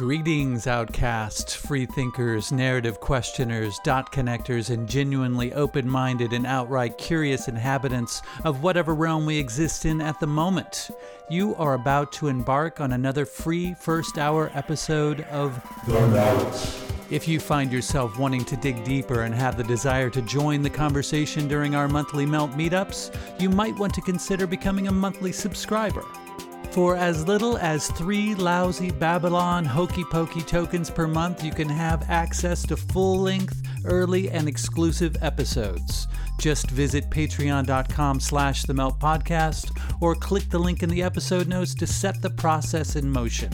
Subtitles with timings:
[0.00, 7.48] Greetings, outcasts, free thinkers, narrative questioners, dot connectors, and genuinely open minded and outright curious
[7.48, 10.90] inhabitants of whatever realm we exist in at the moment.
[11.28, 16.82] You are about to embark on another free first hour episode of The Melt.
[17.10, 20.70] If you find yourself wanting to dig deeper and have the desire to join the
[20.70, 26.06] conversation during our monthly Melt meetups, you might want to consider becoming a monthly subscriber.
[26.72, 32.08] For as little as three lousy Babylon hokey pokey tokens per month, you can have
[32.08, 36.06] access to full length, early, and exclusive episodes.
[36.38, 41.74] Just visit patreon.com slash the melt podcast or click the link in the episode notes
[41.74, 43.50] to set the process in motion.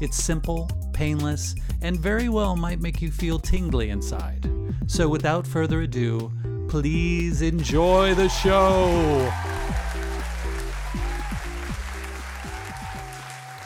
[0.00, 4.50] It's simple, painless, and very well might make you feel tingly inside.
[4.88, 6.32] So without further ado,
[6.68, 9.32] please enjoy the show.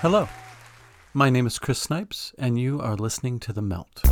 [0.05, 0.29] Hello,
[1.15, 4.03] my name is Chris Snipes, and you are listening to The Melt.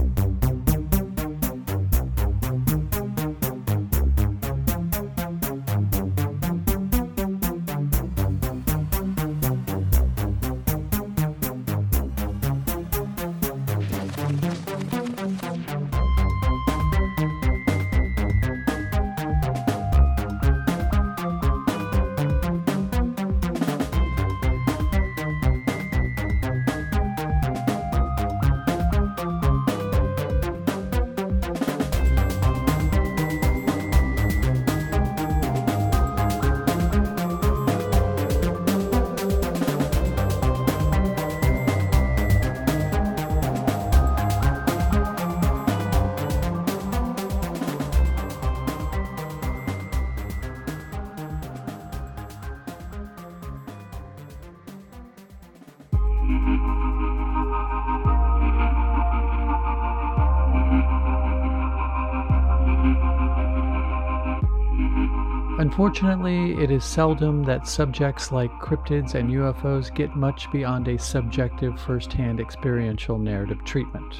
[66.03, 71.81] Unfortunately, it is seldom that subjects like cryptids and UFOs get much beyond a subjective
[71.81, 74.17] first hand experiential narrative treatment.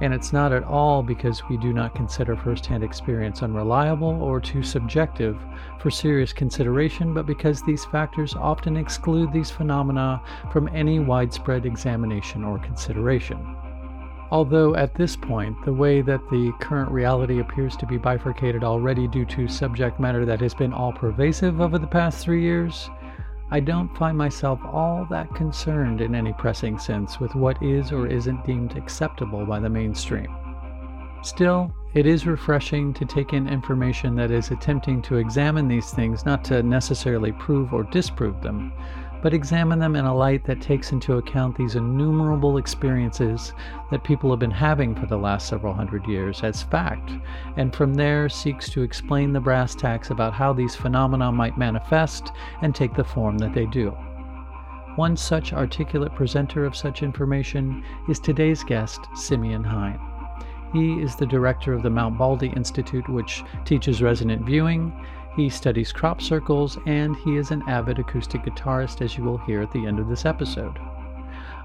[0.00, 4.40] And it's not at all because we do not consider first hand experience unreliable or
[4.40, 5.38] too subjective
[5.78, 12.42] for serious consideration, but because these factors often exclude these phenomena from any widespread examination
[12.42, 13.54] or consideration.
[14.30, 19.08] Although at this point, the way that the current reality appears to be bifurcated already
[19.08, 22.88] due to subject matter that has been all pervasive over the past three years,
[23.50, 28.06] I don't find myself all that concerned in any pressing sense with what is or
[28.06, 30.28] isn't deemed acceptable by the mainstream.
[31.22, 36.24] Still, it is refreshing to take in information that is attempting to examine these things
[36.24, 38.72] not to necessarily prove or disprove them,
[39.22, 43.52] but examine them in a light that takes into account these innumerable experiences
[43.90, 47.12] that people have been having for the last several hundred years as fact,
[47.56, 52.32] and from there seeks to explain the brass tacks about how these phenomena might manifest
[52.62, 53.90] and take the form that they do.
[54.96, 59.98] One such articulate presenter of such information is today's guest, Simeon Hein.
[60.72, 64.92] He is the director of the Mount Baldy Institute, which teaches resonant viewing
[65.40, 69.62] he studies crop circles, and he is an avid acoustic guitarist, as you will hear
[69.62, 70.78] at the end of this episode.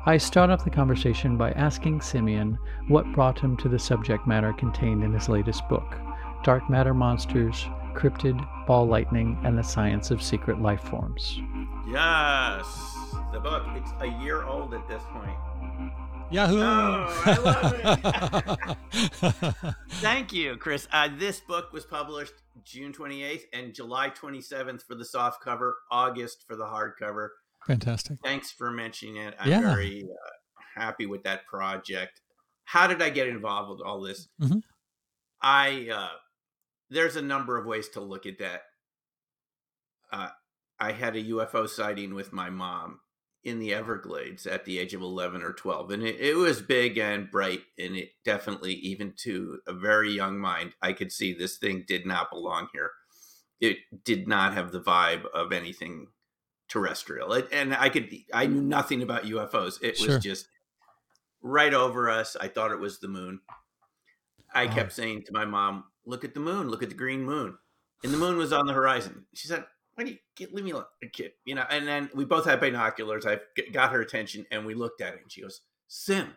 [0.06, 4.54] I start off the conversation by asking Simeon what brought him to the subject matter
[4.54, 5.96] contained in his latest book
[6.44, 7.66] Dark Matter Monsters,
[7.96, 11.40] Cryptid, Ball Lightning, and the Science of Secret Life Forms.
[11.88, 13.66] Yes, the book.
[13.76, 15.38] It's a year old at this point.
[16.32, 16.60] Yahoo!
[16.60, 19.76] Oh, I love it.
[20.02, 20.88] Thank you, Chris.
[20.92, 26.44] Uh, this book was published June 28th and July 27th for the soft cover, August
[26.48, 27.30] for the hardcover.
[27.68, 28.18] Fantastic.
[28.24, 29.36] Thanks for mentioning it.
[29.40, 29.62] I'm Yeah.
[29.62, 32.22] very uh, happy with that project.
[32.66, 34.28] How did I get involved with all this?
[34.42, 34.62] Mhm.
[35.42, 36.10] I uh,
[36.90, 38.64] there's a number of ways to look at that.
[40.12, 40.30] Uh,
[40.80, 43.00] I had a UFO sighting with my mom
[43.46, 45.92] in the Everglades at the age of 11 or 12.
[45.92, 47.62] And it, it was big and bright.
[47.78, 52.08] And it definitely, even to a very young mind, I could see this thing did
[52.08, 52.92] not belong here.
[53.62, 56.08] It did not have the vibe of anything
[56.68, 57.34] terrestrial.
[57.34, 59.78] It, and I could, I knew nothing about UFOs.
[59.82, 60.16] It Sure.
[60.16, 60.48] was just
[61.42, 62.36] right over us.
[62.36, 63.42] I thought it was the moon.
[64.54, 64.74] I Wow.
[64.74, 67.60] kept saying to my mom, look at the moon, look at the green moon.
[68.04, 69.28] And the moon was on the horizon.
[69.36, 69.66] She said,
[69.96, 71.32] why do you get, leave me alone, kid?
[71.46, 73.26] You know, and then we both had binoculars.
[73.26, 73.40] I
[73.72, 76.34] got her attention and we looked at it and she goes, Sim,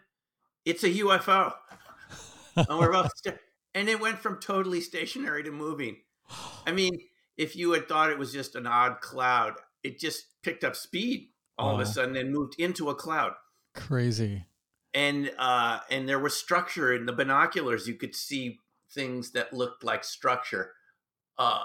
[0.64, 1.52] it's a UFO.
[2.56, 3.38] and we're both, sta-
[3.74, 5.96] and it went from totally stationary to moving.
[6.66, 6.98] I mean,
[7.36, 11.28] if you had thought it was just an odd cloud, it just picked up speed
[11.56, 13.32] all of a sudden and moved into a cloud.
[13.74, 14.44] Crazy.
[14.94, 17.86] and uh, and there was structure in the binoculars.
[17.88, 18.58] You could see
[18.92, 20.72] things that looked like structure.
[21.36, 21.64] Uh,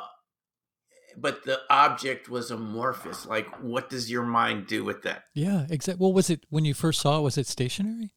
[1.18, 3.26] but the object was amorphous.
[3.26, 5.24] Like, what does your mind do with that?
[5.34, 6.02] Yeah, exactly.
[6.02, 7.22] Well, was it when you first saw it?
[7.22, 8.14] Was it stationary?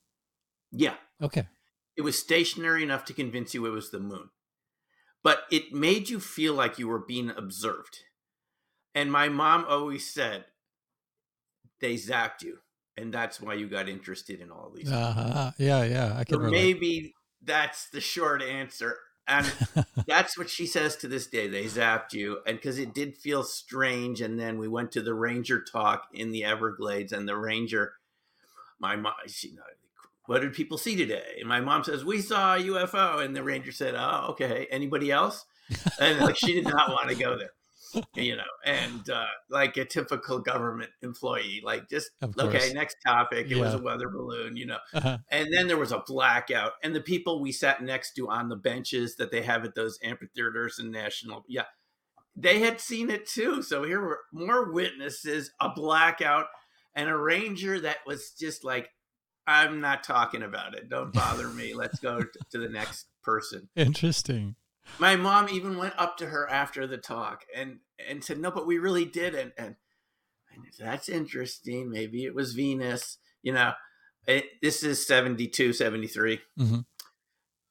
[0.71, 0.95] Yeah.
[1.23, 1.47] Okay.
[1.97, 4.29] It was stationary enough to convince you it was the moon,
[5.23, 8.01] but it made you feel like you were being observed.
[8.95, 10.47] And my mom always said
[11.81, 12.59] they zapped you,
[12.97, 14.91] and that's why you got interested in all these.
[14.91, 15.53] Uh-huh.
[15.59, 16.17] Yeah, yeah.
[16.17, 19.51] I can so maybe that's the short answer and
[20.07, 21.49] that's what she says to this day.
[21.49, 24.21] They zapped you, and because it did feel strange.
[24.21, 27.95] And then we went to the ranger talk in the Everglades, and the ranger,
[28.79, 29.63] my mom, she, uh,
[30.27, 31.37] what did people see today?
[31.41, 34.67] And my mom says we saw a UFO, and the ranger said, "Oh, okay.
[34.71, 35.45] Anybody else?"
[36.01, 37.51] And like she did not want to go there
[38.15, 43.47] you know, and uh, like a typical government employee, like just okay, next topic.
[43.51, 43.65] It yeah.
[43.65, 45.19] was a weather balloon, you know, uh-huh.
[45.31, 48.57] and then there was a blackout, and the people we sat next to on the
[48.57, 51.65] benches that they have at those amphitheaters and national, yeah,
[52.35, 53.63] they had seen it too.
[53.63, 56.47] So here were more witnesses, a blackout,
[56.95, 58.91] and a ranger that was just like,
[59.47, 60.89] I'm not talking about it.
[60.89, 61.73] Don't bother me.
[61.73, 62.21] Let's go
[62.51, 63.69] to the next person.
[63.77, 64.57] Interesting
[64.99, 67.79] my mom even went up to her after the talk and
[68.09, 69.77] and said no but we really did and and,
[70.53, 71.91] and that's interesting.
[71.91, 73.73] Maybe it was venus you know.
[74.27, 76.79] It, this is 72 73 mm-hmm.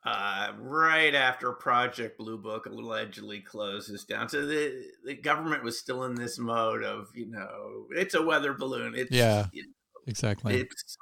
[0.05, 4.29] uh, right after project blue book allegedly closes down.
[4.29, 8.53] So the, the government was still in this mode of you know it's a weather
[8.53, 8.93] balloon.
[8.95, 9.47] It's yeah.
[9.51, 9.73] you know,
[10.07, 10.61] exactly.
[10.61, 10.97] it's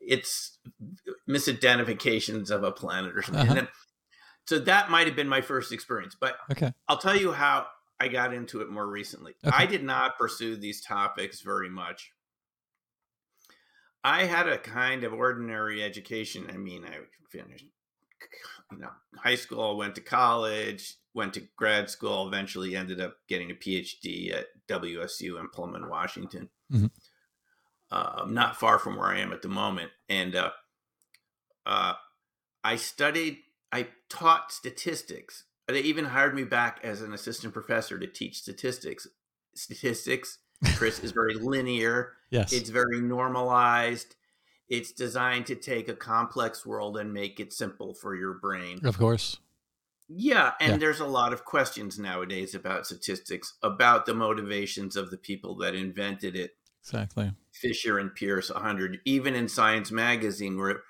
[0.00, 0.58] it's
[1.28, 3.50] misidentifications of a planet or something.
[3.50, 3.66] Uh-huh
[4.46, 6.72] so that might have been my first experience but okay.
[6.88, 7.66] I'll tell you how
[8.00, 9.34] i got into it more recently.
[9.44, 9.56] Okay.
[9.56, 12.10] i did not pursue these topics very much.
[14.06, 16.46] I had a kind of ordinary education.
[16.52, 16.98] I mean i
[17.30, 17.66] finished
[18.72, 23.50] you know high school went to college went to grad school eventually ended up getting
[23.50, 26.48] a phd at wsu in pullman washington.
[26.72, 26.86] Mm-hmm.
[27.90, 29.90] uh, not far from where i am at the moment.
[30.08, 30.50] And uh,
[31.66, 31.94] uh,
[32.62, 33.38] i studied
[33.74, 35.46] I taught statistics.
[35.66, 39.08] They even hired me back as an assistant professor to teach statistics.
[39.56, 40.38] Statistics,
[40.76, 42.12] Chris, is very linear.
[42.30, 42.52] Yes.
[42.52, 44.14] It's very normalized.
[44.68, 48.78] It's designed to take a complex world and make it simple for your brain.
[48.84, 49.38] Of course.
[50.08, 50.78] Yeah, and yeah.
[50.78, 55.74] there's a lot of questions nowadays about statistics, about the motivations of the people that
[55.74, 56.52] invented it.
[56.80, 57.32] Exactly.
[57.50, 60.82] Fisher and Pierce 100, even in Science Magazine, where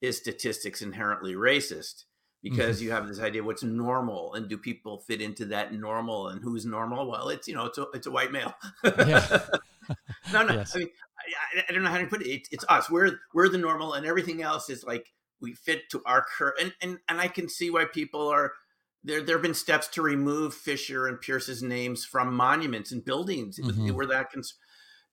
[0.00, 2.04] is statistics inherently racist?
[2.42, 2.86] Because mm-hmm.
[2.86, 6.66] you have this idea what's normal and do people fit into that normal and who's
[6.66, 8.54] normal well it's you know it's a, it's a white male
[8.84, 9.40] yeah.
[10.32, 10.74] no no yes.
[10.74, 10.88] i mean
[11.56, 12.28] I, I, don't know how to put it.
[12.28, 16.02] it it's us we're we're the normal and everything else is like we fit to
[16.04, 18.52] our curve and, and and i can see why people are
[19.04, 23.58] there there have been steps to remove fisher and pierce's names from monuments and buildings
[23.58, 23.92] mm-hmm.
[23.92, 24.42] where that can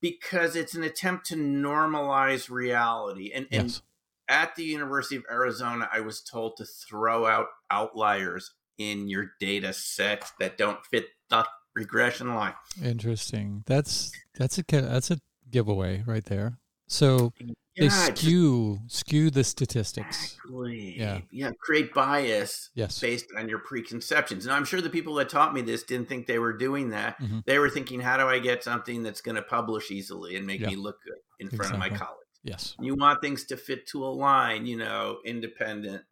[0.01, 3.81] because it's an attempt to normalize reality and and yes
[4.29, 9.73] at the University of Arizona, I was told to throw out outliers in your data
[9.73, 11.45] set that don't fit the
[11.75, 12.53] regression line.
[12.83, 13.63] Interesting.
[13.65, 16.59] That's that's a that's a giveaway right there.
[16.87, 20.35] So yeah, they skew just, skew the statistics.
[20.35, 20.95] Exactly.
[20.97, 21.19] Yeah.
[21.31, 21.51] Yeah.
[21.61, 22.99] Create bias yes.
[22.99, 24.45] based on your preconceptions.
[24.45, 27.19] And I'm sure the people that taught me this didn't think they were doing that.
[27.21, 27.39] Mm-hmm.
[27.45, 30.61] They were thinking, how do I get something that's going to publish easily and make
[30.61, 30.69] yeah.
[30.69, 31.87] me look good in front exactly.
[31.87, 32.18] of my colleagues?
[32.43, 32.75] Yes.
[32.79, 36.03] You want things to fit to a line, you know, independent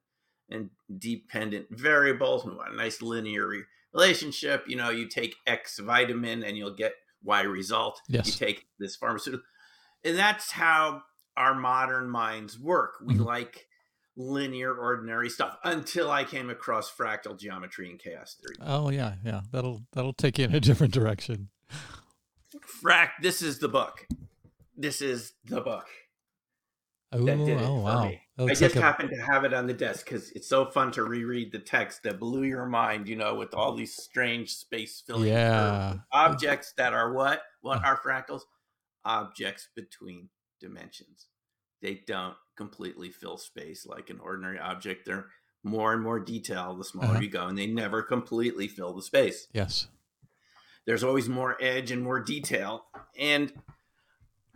[0.50, 2.46] and dependent variables.
[2.46, 3.50] We want a nice linear
[3.94, 4.66] relationship.
[4.68, 6.94] You know, you take X vitamin and you'll get
[7.24, 8.02] Y result.
[8.08, 8.28] Yes.
[8.28, 9.46] You take this pharmaceutical.
[10.04, 11.02] And that's how
[11.36, 12.96] our modern minds work.
[13.04, 13.24] We mm-hmm.
[13.24, 13.68] like
[14.16, 18.58] linear, ordinary stuff until I came across fractal geometry and chaos theory.
[18.60, 19.42] Oh yeah, yeah.
[19.52, 21.50] That'll that'll take you in a different direction.
[22.84, 24.08] Frac this is the book.
[24.76, 25.88] This is the book.
[27.16, 28.06] Ooh, that did it oh, for wow.
[28.06, 28.22] me.
[28.38, 28.82] I just like a...
[28.82, 32.04] happened to have it on the desk because it's so fun to reread the text
[32.04, 35.96] that blew your mind, you know, with all these strange space filling yeah.
[36.12, 37.42] objects that are what?
[37.62, 38.42] What are fractals?
[39.06, 41.28] Objects between dimensions.
[41.82, 45.06] They don't completely fill space like an ordinary object.
[45.06, 45.28] They're
[45.64, 47.20] more and more detail the smaller uh-huh.
[47.22, 49.48] you go, and they never completely fill the space.
[49.54, 49.88] Yes.
[50.86, 52.86] There's always more edge and more detail.
[53.20, 53.52] And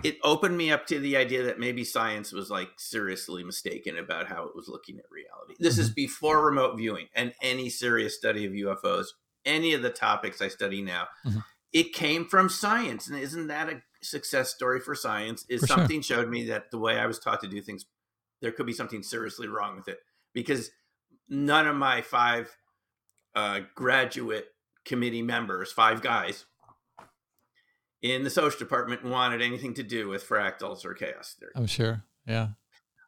[0.03, 4.27] it opened me up to the idea that maybe science was like seriously mistaken about
[4.27, 5.55] how it was looking at reality.
[5.59, 5.81] This mm-hmm.
[5.81, 9.07] is before remote viewing and any serious study of UFOs,
[9.45, 11.07] any of the topics I study now.
[11.25, 11.39] Mm-hmm.
[11.73, 13.07] It came from science.
[13.07, 15.45] And isn't that a success story for science?
[15.49, 16.17] Is for something sure.
[16.17, 17.85] showed me that the way I was taught to do things
[18.41, 19.99] there could be something seriously wrong with it
[20.33, 20.71] because
[21.29, 22.55] none of my five
[23.35, 24.47] uh, graduate
[24.83, 26.45] committee members, five guys
[28.01, 31.51] in the social department, wanted anything to do with fractals or chaos theory.
[31.55, 32.03] I'm sure.
[32.25, 32.49] Yeah.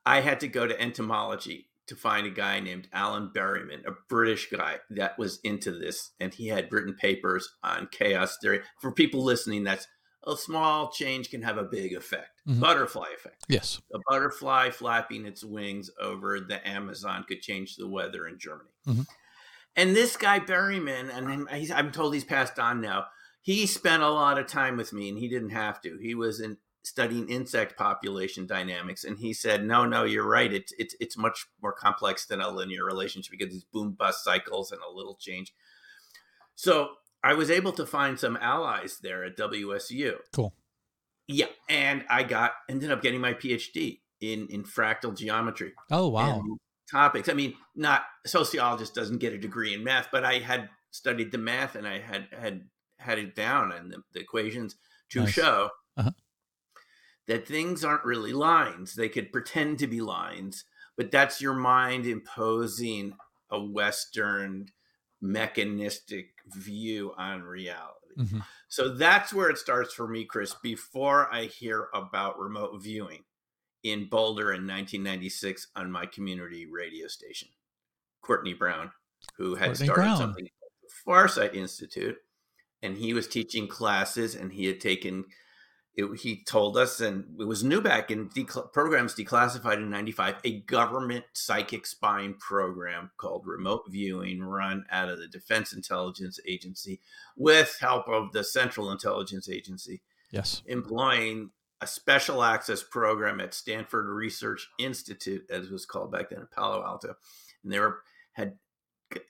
[0.05, 4.49] I had to go to entomology to find a guy named Alan Berryman, a British
[4.49, 8.61] guy that was into this, and he had written papers on chaos theory.
[8.79, 9.87] For people listening, that's
[10.25, 12.41] a small change can have a big effect.
[12.47, 12.61] Mm-hmm.
[12.61, 13.43] Butterfly effect.
[13.49, 13.81] Yes.
[13.93, 18.69] A butterfly flapping its wings over the Amazon could change the weather in Germany.
[18.87, 19.01] Mm-hmm.
[19.75, 23.05] And this guy Berryman, and I'm told he's passed on now.
[23.43, 25.97] He spent a lot of time with me, and he didn't have to.
[26.01, 30.51] He was in studying insect population dynamics, and he said, "No, no, you're right.
[30.51, 34.71] It's it's it's much more complex than a linear relationship because these boom bust cycles
[34.71, 35.53] and a little change."
[36.55, 40.19] So I was able to find some allies there at WSU.
[40.31, 40.53] Cool.
[41.27, 45.73] Yeah, and I got ended up getting my PhD in in fractal geometry.
[45.91, 46.41] Oh wow!
[46.89, 47.27] Topics.
[47.27, 51.37] I mean, not sociologist doesn't get a degree in math, but I had studied the
[51.37, 52.69] math and I had had
[53.03, 54.75] had it down and the, the equations
[55.09, 55.29] to nice.
[55.29, 56.11] show uh-huh.
[57.27, 58.95] that things aren't really lines.
[58.95, 60.65] They could pretend to be lines,
[60.97, 63.13] but that's your mind imposing
[63.49, 64.67] a Western
[65.21, 68.15] mechanistic view on reality.
[68.17, 68.39] Mm-hmm.
[68.67, 73.23] So that's where it starts for me, Chris, before I hear about remote viewing
[73.83, 77.49] in Boulder in 1996 on my community radio station.
[78.21, 78.91] Courtney Brown,
[79.37, 80.17] who had Courtney started Brown.
[80.17, 82.17] something called the Farsight Institute,
[82.83, 85.25] and he was teaching classes and he had taken
[85.95, 88.29] it, he told us, and it was new back in
[88.73, 95.19] programs declassified in 95, a government psychic spying program called Remote Viewing, run out of
[95.19, 96.99] the Defense Intelligence Agency
[97.37, 100.01] with help of the Central Intelligence Agency.
[100.31, 100.63] Yes.
[100.65, 106.39] Employing a special access program at Stanford Research Institute, as it was called back then
[106.39, 107.15] in Palo Alto.
[107.63, 107.99] And they were,
[108.31, 108.57] had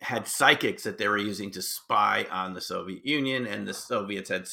[0.02, 4.30] had psychics that they were using to spy on the Soviet Union, and the Soviets
[4.30, 4.48] had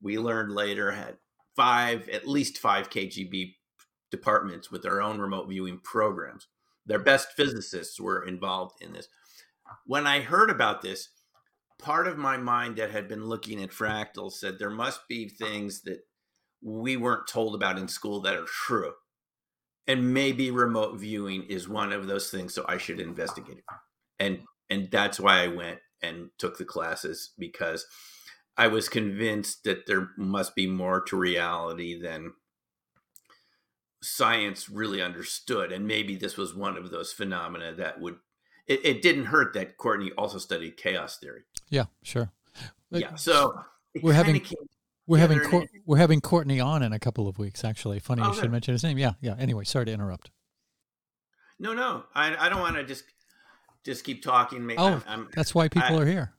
[0.00, 1.16] we learned later had
[1.56, 3.54] five, at least five KGB
[4.10, 6.48] departments with their own remote viewing programs.
[6.86, 9.08] Their best physicists were involved in this.
[9.86, 11.08] When I heard about this,
[11.78, 15.82] part of my mind that had been looking at fractals said there must be things
[15.82, 16.00] that
[16.62, 18.92] we weren't told about in school that are true.
[19.86, 23.64] And maybe remote viewing is one of those things, so I should investigate it.
[24.20, 27.86] And and that's why I went and took the classes because
[28.56, 32.32] I was convinced that there must be more to reality than
[34.02, 35.72] science really understood.
[35.72, 38.16] And maybe this was one of those phenomena that would,
[38.66, 41.42] it, it didn't hurt that Courtney also studied chaos theory.
[41.70, 42.30] Yeah, sure.
[42.90, 43.14] yeah.
[43.14, 43.60] So
[44.02, 44.44] we're having,
[45.06, 48.00] we're having, Cor- we're having Courtney on in a couple of weeks, actually.
[48.00, 48.98] Funny you oh, should mention his name.
[48.98, 49.12] Yeah.
[49.20, 49.36] Yeah.
[49.38, 50.30] Anyway, sorry to interrupt.
[51.58, 53.04] No, no, I, I don't want to just,
[53.84, 54.70] just keep talking.
[54.76, 56.32] Oh, I'm, I'm, that's why people I, are here.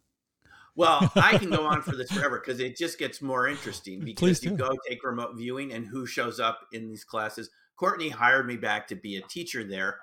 [0.76, 4.44] Well, I can go on for this forever because it just gets more interesting because
[4.44, 7.50] you go take remote viewing and who shows up in these classes.
[7.76, 10.00] Courtney hired me back to be a teacher there,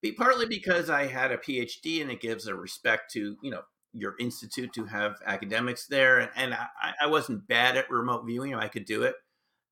[0.00, 3.62] be partly because I had a PhD and it gives a respect to, you know,
[3.94, 6.18] your institute to have academics there.
[6.18, 8.54] And, and I, I wasn't bad at remote viewing.
[8.54, 9.14] I could do it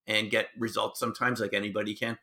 [0.06, 2.18] and get results sometimes like anybody can.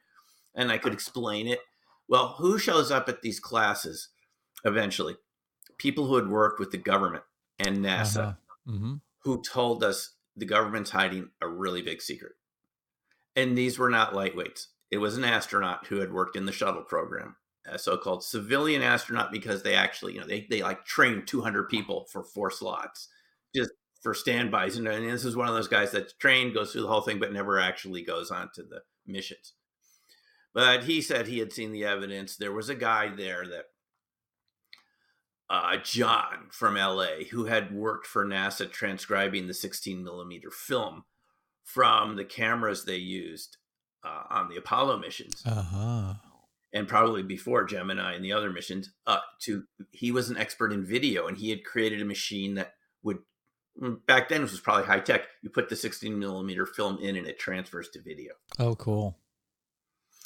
[0.53, 1.59] And I could explain it.
[2.07, 4.09] Well, who shows up at these classes
[4.63, 5.15] eventually?
[5.77, 7.23] People who had worked with the government
[7.59, 8.33] and NASA, uh-huh.
[8.71, 8.93] mm-hmm.
[9.23, 12.33] who told us the government's hiding a really big secret.
[13.35, 14.67] And these were not lightweights.
[14.89, 17.35] It was an astronaut who had worked in the shuttle program,
[17.67, 22.07] a so-called civilian astronaut, because they actually, you know, they, they like trained 200 people
[22.11, 23.09] for four slots
[23.55, 23.71] just
[24.01, 24.77] for standbys.
[24.77, 27.19] And, and this is one of those guys that's trained, goes through the whole thing,
[27.19, 29.53] but never actually goes on to the missions.
[30.53, 32.35] But he said he had seen the evidence.
[32.35, 33.65] There was a guy there that
[35.49, 41.03] uh, John from LA, who had worked for NASA transcribing the 16 millimeter film
[41.63, 43.57] from the cameras they used
[44.03, 45.43] uh, on the Apollo missions.
[45.45, 46.13] Uh-huh.
[46.73, 50.85] And probably before Gemini and the other missions, uh, to he was an expert in
[50.85, 52.73] video, and he had created a machine that
[53.03, 53.19] would
[53.81, 55.21] mm, back then this was probably high tech.
[55.41, 58.33] You put the 16 millimeter film in, and it transfers to video.
[58.59, 59.17] Oh, cool!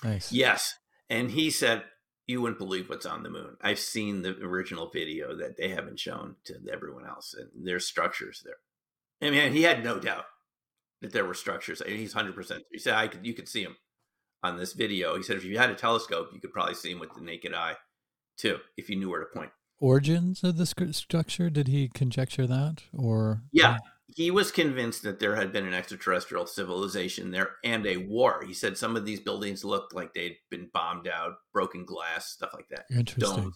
[0.04, 0.32] Nice.
[0.32, 0.76] Yes,
[1.10, 1.84] and he said
[2.32, 3.58] you wouldn't believe what's on the moon.
[3.62, 8.42] I've seen the original video that they haven't shown to everyone else, and there's structures
[8.46, 8.56] there.
[9.22, 10.26] I mean, he had no doubt
[11.02, 11.82] that there were structures.
[11.86, 12.64] I mean, he's hundred percent.
[12.72, 13.76] He said I could, you could see him
[14.42, 15.16] on this video.
[15.16, 17.54] He said if you had a telescope, you could probably see him with the naked
[17.54, 17.76] eye,
[18.38, 19.52] too, if you knew where to point.
[19.80, 21.50] Origins of the structure?
[21.50, 23.78] Did he conjecture that, or yeah,
[24.16, 28.44] he was convinced that there had been an extraterrestrial civilization there and a war.
[28.46, 32.52] He said some of these buildings looked like they'd been bombed out, broken glass, stuff
[32.54, 32.86] like that.
[32.92, 33.44] Interesting.
[33.44, 33.56] Domes.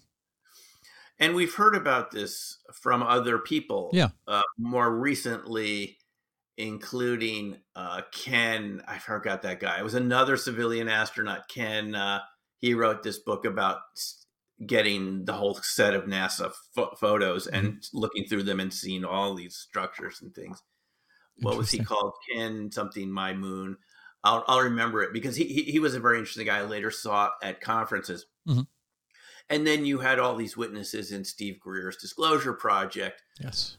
[1.20, 3.90] And we've heard about this from other people.
[3.94, 4.10] Yeah.
[4.28, 5.98] Uh, more recently,
[6.58, 8.82] including uh, Ken.
[8.88, 9.80] I forgot that guy.
[9.80, 11.96] It was another civilian astronaut, Ken.
[11.96, 12.20] Uh,
[12.60, 13.80] he wrote this book about
[14.66, 17.98] getting the whole set of NASA fo- photos and mm-hmm.
[17.98, 20.62] looking through them and seeing all these structures and things.
[21.40, 22.14] What was he called?
[22.32, 23.78] Ken something my moon.
[24.24, 26.60] I'll, I'll remember it because he, he, he was a very interesting guy.
[26.60, 28.26] I later saw at conferences.
[28.48, 28.62] Mm-hmm.
[29.50, 33.22] And then you had all these witnesses in Steve Greer's Disclosure Project.
[33.40, 33.78] Yes.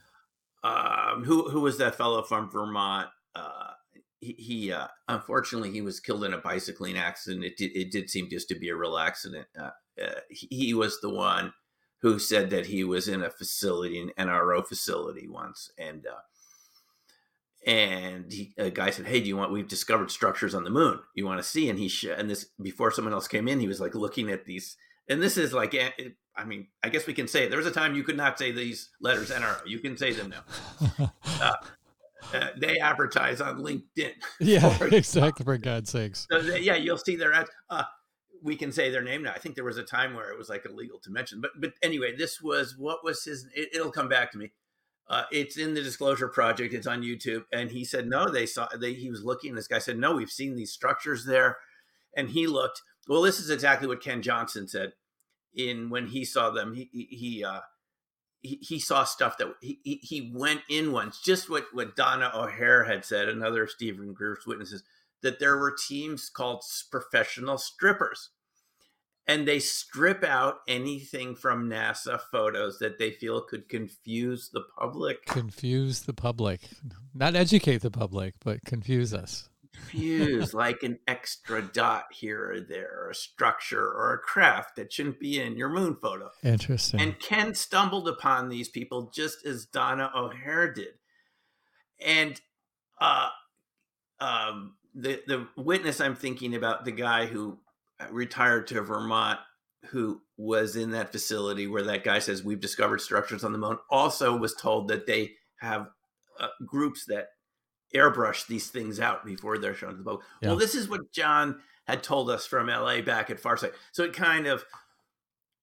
[0.63, 3.09] Um, who who was that fellow from Vermont?
[3.35, 3.71] Uh,
[4.21, 7.45] he, he uh, unfortunately he was killed in a bicycling accident.
[7.45, 9.47] It did it did seem just to be a real accident.
[9.59, 9.71] Uh,
[10.03, 11.53] uh, he, was the one
[12.03, 16.21] who said that he was in a facility, an NRO facility once, and uh,
[17.67, 19.53] and he, a guy said, "Hey, do you want?
[19.53, 21.01] We've discovered structures on the moon.
[21.15, 23.69] You want to see?" And he sh- and this before someone else came in, he
[23.69, 24.77] was like looking at these,
[25.09, 25.75] and this is like,
[26.37, 27.49] I mean, I guess we can say it.
[27.49, 29.67] there was a time you could not say these letters NRO.
[29.67, 31.13] You can say them now.
[32.35, 34.13] uh, they advertise on LinkedIn.
[34.41, 35.45] Yeah, exactly.
[35.45, 36.27] For God's sakes.
[36.31, 37.51] So they, yeah, you'll see their ads.
[37.71, 37.85] Uh,
[38.43, 39.33] we can say their name now.
[39.33, 41.73] I think there was a time where it was like illegal to mention, but but
[41.83, 43.47] anyway, this was what was his.
[43.55, 44.53] It, will come back to me.
[45.09, 46.75] Uh, it's in the Disclosure Project.
[46.75, 48.29] It's on YouTube, and he said no.
[48.29, 48.69] They saw.
[48.79, 49.55] They, he was looking.
[49.55, 50.17] This guy said no.
[50.17, 51.59] We've seen these structures there,
[52.17, 52.83] and he looked.
[53.09, 54.93] Well, this is exactly what Ken Johnson said
[55.55, 56.75] in when he saw them.
[56.75, 57.61] He he uh,
[58.47, 61.21] he, he saw stuff that he, he went in once.
[61.21, 63.29] Just what what Donna O'Hare had said.
[63.29, 64.83] Another Stephen Greer's witnesses
[65.23, 68.31] that there were teams called professional strippers
[69.27, 75.27] and they strip out anything from NASA photos that they feel could confuse the public.
[75.27, 76.61] Confuse the public.
[77.13, 79.49] Not educate the public, but confuse us.
[79.77, 84.93] Confuse, like an extra dot here or there, or a structure or a craft that
[84.93, 86.31] shouldn't be in your moon photo.
[86.43, 87.01] Interesting.
[87.01, 90.95] And Ken stumbled upon these people just as Donna O'Hare did.
[92.05, 92.41] And
[93.01, 93.29] uh,
[94.21, 97.59] um, the the witness I'm thinking about, the guy who
[98.11, 99.39] retired to Vermont,
[99.87, 103.79] who was in that facility where that guy says we've discovered structures on the moon,
[103.91, 105.89] also was told that they have
[106.39, 107.29] uh, groups that
[107.95, 110.27] airbrush these things out before they're shown to the public.
[110.43, 110.49] Yeah.
[110.49, 113.73] Well, this is what John had told us from LA back at Farsight.
[113.93, 114.65] So it kind of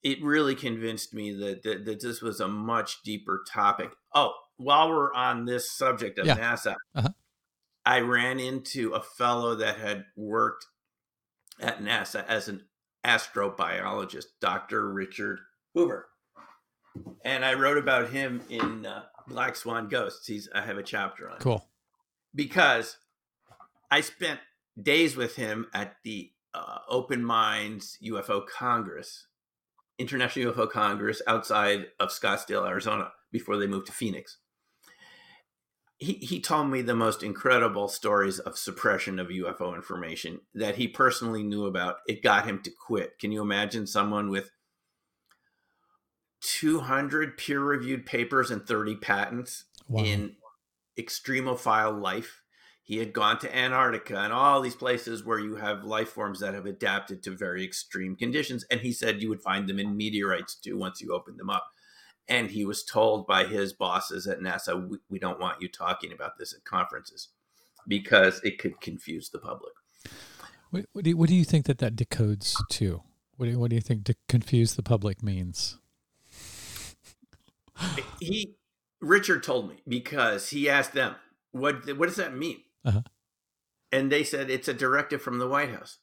[0.03, 3.91] it really convinced me that, that, that this was a much deeper topic.
[4.13, 6.36] Oh, while we're on this subject of yeah.
[6.36, 7.09] NASA, uh-huh.
[7.86, 10.65] I ran into a fellow that had worked
[11.59, 12.65] at NASA as an
[13.05, 14.91] astrobiologist, Dr.
[14.91, 15.39] Richard
[15.73, 16.07] Hoover.
[17.25, 20.27] And I wrote about him in uh, Black Swan Ghosts.
[20.27, 21.39] He's I have a chapter on.
[21.39, 21.65] Cool.
[22.36, 22.98] Because
[23.91, 24.39] I spent
[24.82, 29.28] days with him at the uh, Open Minds UFO Congress,
[29.98, 34.38] International UFO Congress outside of Scottsdale, Arizona, before they moved to Phoenix
[36.04, 40.88] he, he told me the most incredible stories of suppression of UFO information that he
[40.88, 41.98] personally knew about.
[42.08, 43.17] It got him to quit.
[43.19, 44.52] Can you imagine someone with
[46.41, 50.04] 200 peer reviewed papers and 30 patents wow.
[50.04, 50.36] in
[50.97, 52.41] extremophile life?
[52.86, 56.53] He had gone to Antarctica and all these places where you have life forms that
[56.53, 58.65] have adapted to very extreme conditions.
[58.69, 61.65] And he said you would find them in meteorites too once you open them up
[62.27, 66.12] and he was told by his bosses at NASA, we, we, don't want you talking
[66.13, 67.29] about this at conferences
[67.88, 69.73] because it could confuse the public.
[70.69, 73.01] What, what, do, you, what do you think that that decodes to?
[73.36, 75.77] What do you, what do you think to confuse the public means?
[78.19, 78.56] He
[79.03, 81.15] Richard told me because he asked them,
[81.51, 83.01] "What what does that mean?" Uh-huh.
[83.91, 85.99] And they said it's a directive from the White House.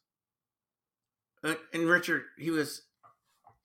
[1.43, 2.83] And Richard, he was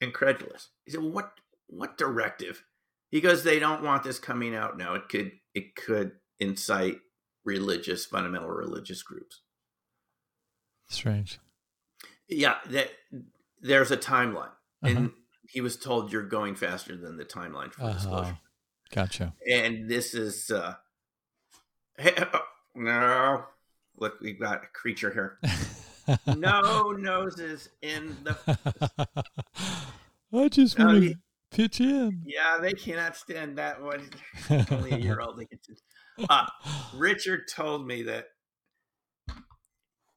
[0.01, 0.69] incredulous.
[0.85, 1.33] He said, well, "What
[1.67, 2.63] what directive?
[3.09, 4.93] He goes, they don't want this coming out now.
[4.95, 6.97] It could it could incite
[7.43, 9.41] religious, fundamental religious groups.
[10.89, 11.39] Strange.
[12.27, 12.89] Yeah, that
[13.61, 14.49] there's a timeline,
[14.83, 14.87] uh-huh.
[14.87, 15.11] and
[15.47, 17.93] he was told you're going faster than the timeline for uh-huh.
[17.93, 18.37] disclosure.
[18.95, 19.33] Gotcha.
[19.45, 20.75] And this is uh
[22.75, 23.43] no.
[23.97, 25.37] Look, we've got a creature here.
[26.37, 28.37] no noses in the.
[30.33, 31.15] I just want to
[31.51, 32.23] pitch in.
[32.25, 34.09] Yeah, they cannot stand that one.
[34.71, 35.41] Only a year old.
[36.29, 36.45] Uh,
[36.93, 38.27] Richard told me that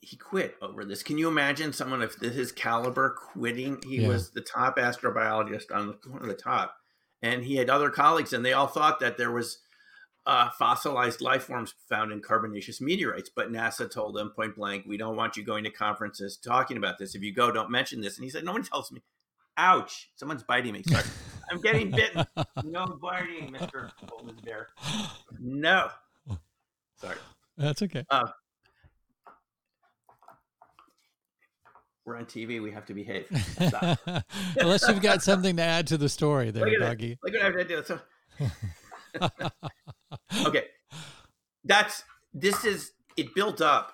[0.01, 1.03] he quit over this.
[1.03, 3.81] Can you imagine someone of his caliber quitting?
[3.85, 4.09] He yeah.
[4.09, 6.75] was the top astrobiologist on one of the top,
[7.23, 9.59] and he had other colleagues, and they all thought that there was
[10.27, 13.31] uh, fossilized life forms found in carbonaceous meteorites.
[13.35, 16.99] But NASA told him point blank, we don't want you going to conferences talking about
[16.99, 17.15] this.
[17.15, 18.17] If you go, don't mention this.
[18.17, 19.03] And he said, no one tells me.
[19.57, 20.11] Ouch!
[20.15, 20.85] Someone's biting me.
[20.85, 21.03] Sorry.
[21.51, 22.25] I'm getting bitten.
[22.63, 24.69] No biting, Mister Golden Bear.
[25.41, 25.89] No.
[27.01, 27.17] Sorry.
[27.57, 28.05] That's okay.
[28.09, 28.29] Uh,
[32.09, 32.61] we're on TV.
[32.61, 33.27] We have to behave.
[34.57, 37.19] Unless you've got something to add to the story, there, Look doggy.
[37.23, 37.85] Look what I have to do.
[37.85, 38.01] So,
[40.49, 40.65] okay,
[41.65, 43.93] that's this is it built up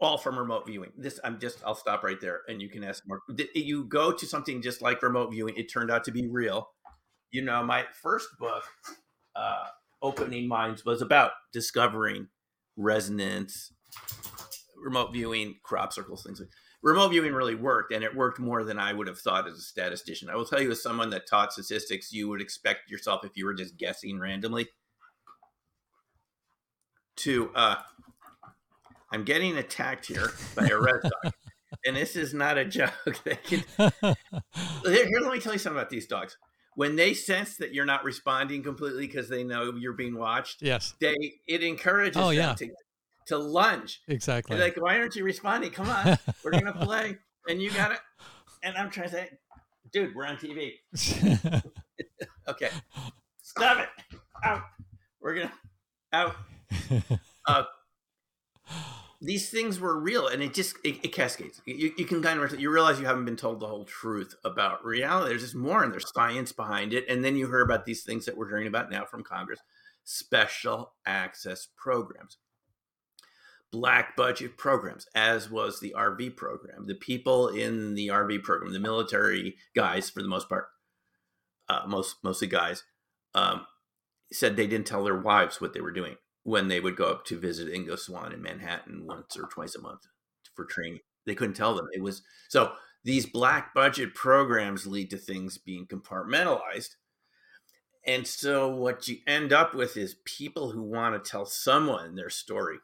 [0.00, 0.92] all from remote viewing.
[0.96, 3.20] This I'm just I'll stop right there, and you can ask more.
[3.54, 5.56] You go to something just like remote viewing.
[5.56, 6.68] It turned out to be real.
[7.32, 8.62] You know, my first book,
[9.34, 9.66] uh,
[10.00, 12.28] Opening Minds, was about discovering
[12.76, 13.72] resonance,
[14.80, 16.48] remote viewing, crop circles, things like.
[16.86, 19.60] Remote viewing really worked, and it worked more than I would have thought as a
[19.60, 20.30] statistician.
[20.30, 23.44] I will tell you, as someone that taught statistics, you would expect yourself if you
[23.44, 24.68] were just guessing randomly
[27.16, 27.74] to uh,
[29.10, 31.32] I'm getting attacked here by a red dog.
[31.86, 32.92] and this is not a joke.
[33.44, 33.64] Can...
[33.78, 34.14] here,
[34.84, 36.36] here, let me tell you something about these dogs.
[36.76, 40.94] When they sense that you're not responding completely because they know you're being watched, yes,
[41.00, 41.16] they
[41.48, 42.54] it encourages oh, them yeah.
[42.54, 42.68] to,
[43.26, 44.02] to lunge.
[44.08, 44.58] Exactly.
[44.58, 45.70] Like, why aren't you responding?
[45.70, 47.16] Come on, we're gonna play,
[47.48, 47.98] and you got it.
[48.62, 49.30] And I'm trying to say,
[49.92, 50.74] dude, we're on TV.
[52.48, 52.70] okay,
[53.42, 53.88] stop it.
[54.44, 54.62] Out.
[55.20, 55.52] We're gonna
[56.12, 56.36] out.
[57.48, 57.62] Uh,
[59.20, 62.60] these things were real and it just it, it cascades you, you, can kind of
[62.60, 65.92] you realize you haven't been told the whole truth about reality there's just more and
[65.92, 68.90] there's science behind it and then you hear about these things that we're hearing about
[68.90, 69.60] now from congress
[70.04, 72.38] special access programs
[73.76, 78.80] black budget programs as was the rv program the people in the rv program the
[78.80, 80.68] military guys for the most part
[81.68, 82.84] uh, most mostly guys
[83.34, 83.66] um,
[84.32, 87.24] said they didn't tell their wives what they were doing when they would go up
[87.24, 90.02] to visit Ingo Swann in Manhattan once or twice a month
[90.54, 91.00] for training.
[91.26, 91.88] They couldn't tell them.
[91.92, 92.72] It was so
[93.04, 96.90] these black budget programs lead to things being compartmentalized.
[98.06, 102.30] And so what you end up with is people who want to tell someone their
[102.30, 102.78] story.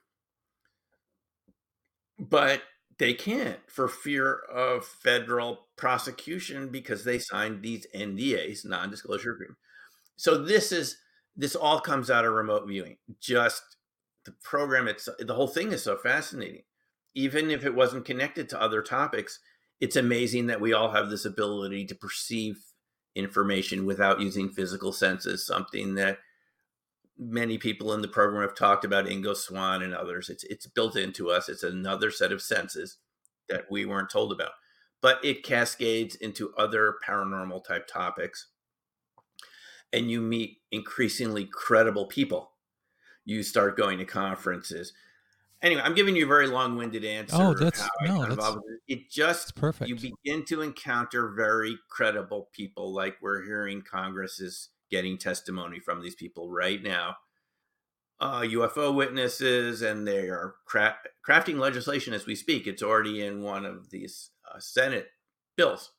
[2.18, 2.62] But
[2.98, 9.58] they can't for fear of federal prosecution because they signed these NDAs, non-disclosure agreement.
[10.16, 10.98] So this is
[11.36, 12.96] this all comes out of remote viewing.
[13.20, 13.62] Just
[14.24, 16.62] the program, it's the whole thing is so fascinating.
[17.14, 19.40] Even if it wasn't connected to other topics,
[19.80, 22.56] it's amazing that we all have this ability to perceive
[23.14, 26.18] information without using physical senses, something that
[27.18, 30.28] many people in the program have talked about Ingo Swann and others.
[30.28, 31.48] It's it's built into us.
[31.48, 32.98] It's another set of senses
[33.48, 34.52] that we weren't told about.
[35.00, 38.48] But it cascades into other paranormal type topics
[39.92, 42.52] and you meet increasingly credible people.
[43.24, 44.92] You start going to conferences.
[45.60, 47.36] Anyway, I'm giving you a very long-winded answer.
[47.38, 48.56] Oh, that's no, that's
[48.88, 49.10] it.
[49.10, 49.88] Just perfect.
[49.88, 56.02] You begin to encounter very credible people, like we're hearing Congress is getting testimony from
[56.02, 57.16] these people right now.
[58.20, 62.68] Uh, UFO witnesses, and they are cra- crafting legislation as we speak.
[62.68, 65.08] It's already in one of these uh, Senate
[65.56, 65.90] bills,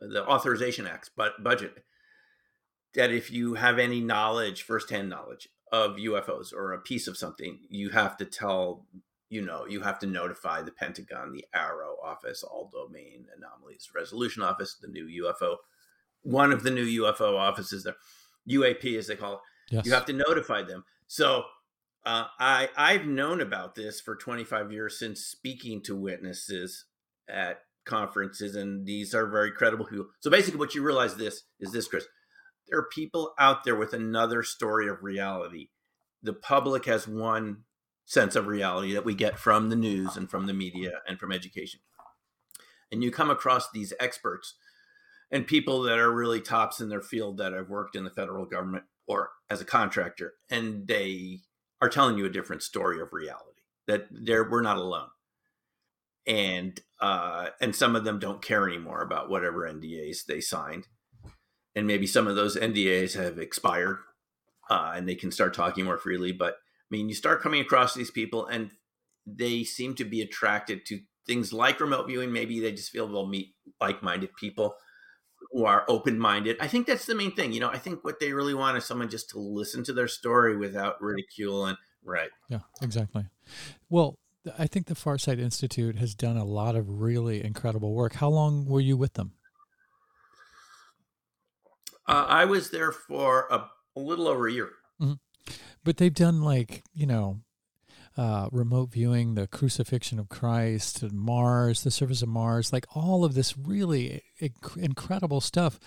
[0.00, 1.84] the Authorization Acts, but budget
[2.94, 7.60] that if you have any knowledge, firsthand knowledge of UFOs or a piece of something,
[7.68, 8.86] you have to tell,
[9.30, 14.42] you know, you have to notify the Pentagon, the AARO office, all domain anomalies resolution
[14.42, 15.56] office, the new UFO,
[16.22, 17.96] one of the new UFO offices there,
[18.48, 19.40] UAP as they call it.
[19.70, 19.86] Yes.
[19.86, 20.84] You have to notify them.
[21.06, 21.44] So
[22.04, 26.86] uh, I I've known about this for 25 years since speaking to witnesses
[27.28, 30.06] at conferences, and these are very credible people.
[30.20, 32.06] So basically, what you realize this is this, Chris
[32.68, 35.68] there are people out there with another story of reality.
[36.22, 37.64] The public has one
[38.06, 41.32] sense of reality that we get from the news and from the media and from
[41.32, 41.80] education.
[42.90, 44.54] And you come across these experts
[45.32, 48.44] and people that are really tops in their field that have worked in the federal
[48.46, 51.40] government or as a contractor, and they
[51.80, 55.08] are telling you a different story of reality that they're, we're not alone.
[56.24, 60.86] And uh, and some of them don't care anymore about whatever NDAs they signed
[61.74, 63.98] and maybe some of those NDAs have expired
[64.70, 66.32] uh, and they can start talking more freely.
[66.32, 68.70] But I mean, you start coming across these people and
[69.26, 72.32] they seem to be attracted to things like remote viewing.
[72.32, 74.74] Maybe they just feel they'll meet like minded people
[75.50, 76.56] who are open minded.
[76.60, 77.52] I think that's the main thing.
[77.52, 80.08] You know, I think what they really want is someone just to listen to their
[80.08, 82.30] story without ridicule and right.
[82.48, 83.26] Yeah, exactly.
[83.90, 84.18] Well,
[84.58, 88.14] I think the Farsight Institute has done a lot of really incredible work.
[88.14, 89.32] How long were you with them?
[92.06, 94.70] Uh, I was there for a, a, little over a year.
[95.00, 95.52] Mm-hmm.
[95.82, 97.40] but they've done like you know
[98.16, 103.34] uh, remote viewing the crucifixion of Christ, Mars, the surface of Mars, like all of
[103.34, 105.78] this really inc- incredible stuff.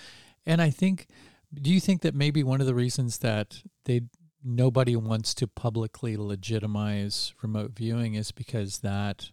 [0.46, 1.08] And I think,
[1.54, 4.02] do you think that maybe one of the reasons that they
[4.46, 9.32] nobody wants to publicly legitimize remote viewing is because that,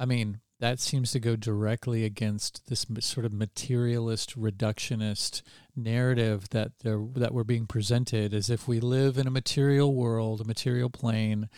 [0.00, 5.42] I mean, that seems to go directly against this sort of materialist reductionist
[5.76, 10.44] narrative that that we're being presented as if we live in a material world, a
[10.44, 11.48] material plane.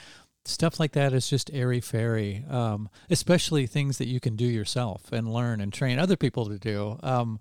[0.48, 5.12] Stuff like that is just airy fairy, um, especially things that you can do yourself
[5.12, 6.98] and learn and train other people to do.
[7.02, 7.38] Um,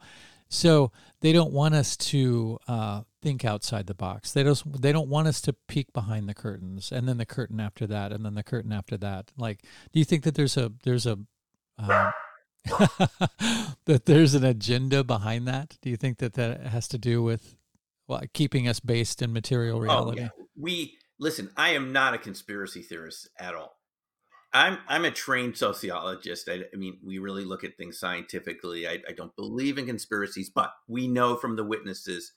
[0.49, 0.91] so
[1.21, 4.31] they don't want us to uh, think outside the box.
[4.31, 4.81] They don't.
[4.81, 8.11] They don't want us to peek behind the curtains, and then the curtain after that,
[8.11, 9.31] and then the curtain after that.
[9.37, 11.19] Like, do you think that there's a there's a
[11.77, 12.11] um,
[13.85, 15.77] that there's an agenda behind that?
[15.81, 17.55] Do you think that that has to do with
[18.07, 20.21] well, keeping us based in material reality?
[20.21, 20.29] Oh, yeah.
[20.55, 21.49] We listen.
[21.57, 23.77] I am not a conspiracy theorist at all.
[24.53, 26.49] I'm I'm a trained sociologist.
[26.49, 28.87] I, I mean, we really look at things scientifically.
[28.87, 32.33] I, I don't believe in conspiracies, but we know from the witnesses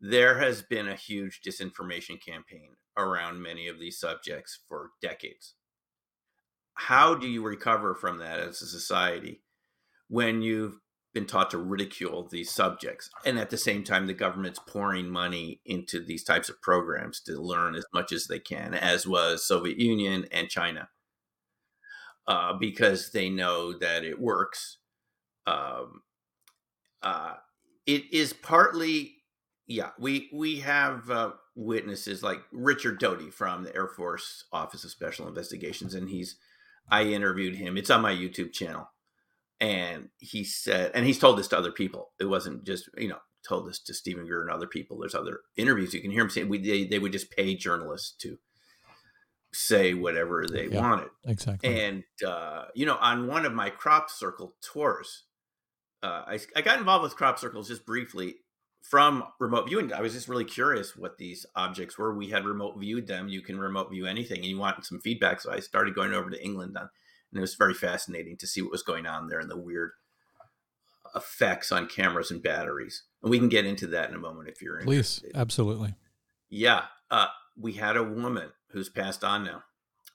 [0.00, 5.54] there has been a huge disinformation campaign around many of these subjects for decades
[6.80, 9.42] how do you recover from that as a society
[10.08, 10.78] when you've
[11.12, 15.60] been taught to ridicule these subjects and at the same time the government's pouring money
[15.64, 19.78] into these types of programs to learn as much as they can as was soviet
[19.78, 20.88] union and china
[22.26, 24.78] uh, because they know that it works
[25.46, 26.02] um,
[27.02, 27.34] uh,
[27.86, 29.16] it is partly
[29.66, 34.90] yeah we we have uh, witnesses like richard doty from the air force office of
[34.90, 36.36] special investigations and he's
[36.90, 37.76] I interviewed him.
[37.76, 38.90] It's on my YouTube channel.
[39.60, 42.12] And he said, and he's told this to other people.
[42.18, 44.98] It wasn't just, you know, told this to stephen Greer and other people.
[44.98, 45.92] There's other interviews.
[45.92, 48.38] You can hear him saying we, they, they would just pay journalists to
[49.52, 51.08] say whatever they yeah, wanted.
[51.26, 51.82] Exactly.
[51.82, 55.24] And, uh, you know, on one of my crop circle tours,
[56.02, 58.36] uh, I, I got involved with crop circles just briefly
[58.82, 62.14] from remote viewing, I was just really curious what these objects were.
[62.14, 63.28] We had remote viewed them.
[63.28, 65.40] You can remote view anything, and you want some feedback.
[65.40, 66.88] So I started going over to England, on,
[67.32, 69.92] and it was very fascinating to see what was going on there and the weird
[71.14, 73.04] effects on cameras and batteries.
[73.22, 75.22] And we can get into that in a moment if you're interested.
[75.22, 75.94] Please, absolutely.
[76.48, 79.62] Yeah, uh, we had a woman who's passed on now,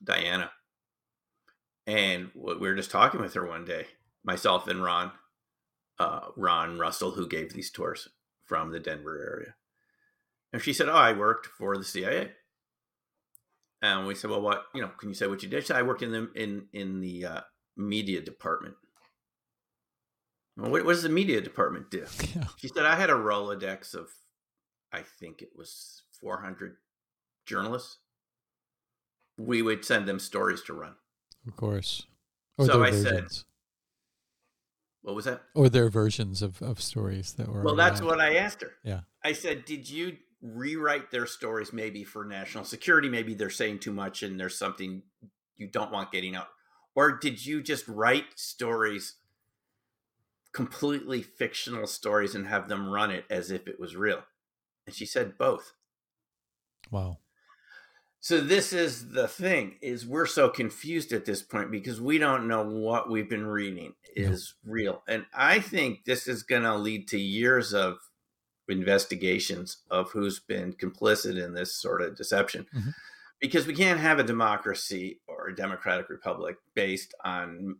[0.03, 0.51] Diana,
[1.87, 3.87] and we were just talking with her one day,
[4.23, 5.11] myself and Ron,
[5.99, 8.09] uh, Ron Russell, who gave these tours
[8.43, 9.55] from the Denver area.
[10.51, 12.31] And she said, Oh, I worked for the CIA.
[13.81, 15.63] And we said, Well, what, you know, can you say what you did?
[15.63, 17.41] She said, I worked in the, in, in the uh,
[17.77, 18.75] media department.
[20.57, 22.05] Well, what, what, does the media department do?
[22.35, 22.45] Yeah.
[22.57, 24.09] She said, I had a Rolodex of,
[24.91, 26.77] I think it was 400
[27.45, 27.99] journalists.
[29.37, 30.95] We would send them stories to run.
[31.47, 32.03] Of course.
[32.57, 33.37] Or so I versions.
[33.37, 33.45] said,
[35.01, 35.43] what was that?
[35.53, 37.61] Or their versions of, of stories that were.
[37.61, 38.71] Well, that's what I asked her.
[38.83, 39.01] Yeah.
[39.23, 40.17] I said, did you
[40.53, 43.09] rewrite their stories maybe for national security?
[43.09, 45.03] Maybe they're saying too much and there's something
[45.57, 46.47] you don't want getting out.
[46.95, 49.15] Or did you just write stories,
[50.53, 54.23] completely fictional stories, and have them run it as if it was real?
[54.85, 55.73] And she said both.
[56.91, 57.17] Wow
[58.25, 62.47] so this is the thing is we're so confused at this point because we don't
[62.47, 64.71] know what we've been reading is yeah.
[64.73, 67.97] real and i think this is going to lead to years of
[68.69, 72.89] investigations of who's been complicit in this sort of deception mm-hmm.
[73.39, 77.77] because we can't have a democracy or a democratic republic based on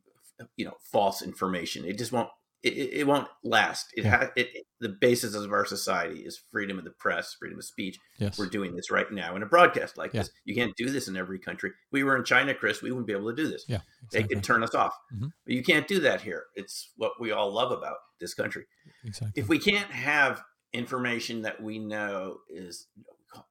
[0.57, 2.29] you know false information it just won't
[2.65, 3.93] it, it won't last.
[3.95, 4.17] It, yeah.
[4.17, 7.63] ha- it, it, the basis of our society is freedom of the press, freedom of
[7.63, 7.99] speech.
[8.17, 8.39] Yes.
[8.39, 10.21] We're doing this right now in a broadcast like yeah.
[10.21, 10.31] this.
[10.45, 11.69] You can't do this in every country.
[11.69, 13.65] If we were in China, Chris, we wouldn't be able to do this.
[13.67, 14.21] Yeah, exactly.
[14.21, 14.95] They could turn us off.
[15.13, 15.27] Mm-hmm.
[15.45, 16.45] But you can't do that here.
[16.55, 18.65] It's what we all love about this country.
[19.05, 19.39] Exactly.
[19.39, 20.41] If we can't have
[20.73, 22.87] information that we know is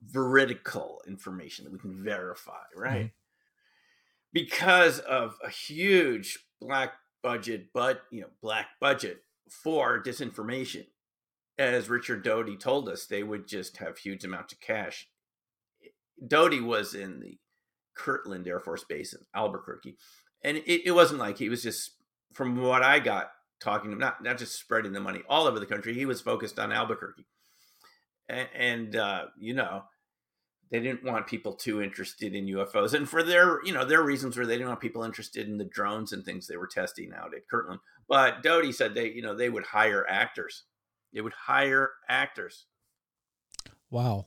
[0.03, 3.07] veridical information that we can verify, right?
[3.07, 3.07] Mm-hmm.
[4.33, 10.87] Because of a huge black budget, but you know, black budget for disinformation.
[11.57, 15.09] As Richard Doty told us, they would just have huge amounts of cash.
[16.27, 17.39] Doty was in the
[17.95, 19.97] Kirtland Air Force Base in Albuquerque,
[20.43, 21.93] and it, it wasn't like he was just,
[22.33, 23.31] from what I got
[23.65, 25.95] talking to him, not not just spreading the money all over the country.
[25.95, 27.27] He was focused on Albuquerque,
[28.29, 29.85] and, and uh, you know,
[30.71, 34.37] they didn't want people too interested in UFOs, and for their you know their reasons
[34.37, 37.35] were they didn't want people interested in the drones and things they were testing out
[37.35, 37.81] at Kirtland.
[38.09, 40.65] But Doty said they you know they would hire actors,
[41.13, 42.67] they would hire actors.
[43.91, 44.27] Wow.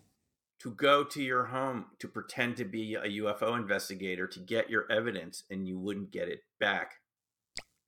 [0.60, 4.90] to go to your home to pretend to be a UFO investigator to get your
[4.90, 6.94] evidence and you wouldn't get it back.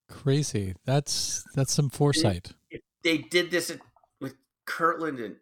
[0.10, 0.76] Crazy.
[0.86, 2.54] That's that's some foresight.
[3.04, 3.72] They did this
[4.20, 5.36] with Kirtland and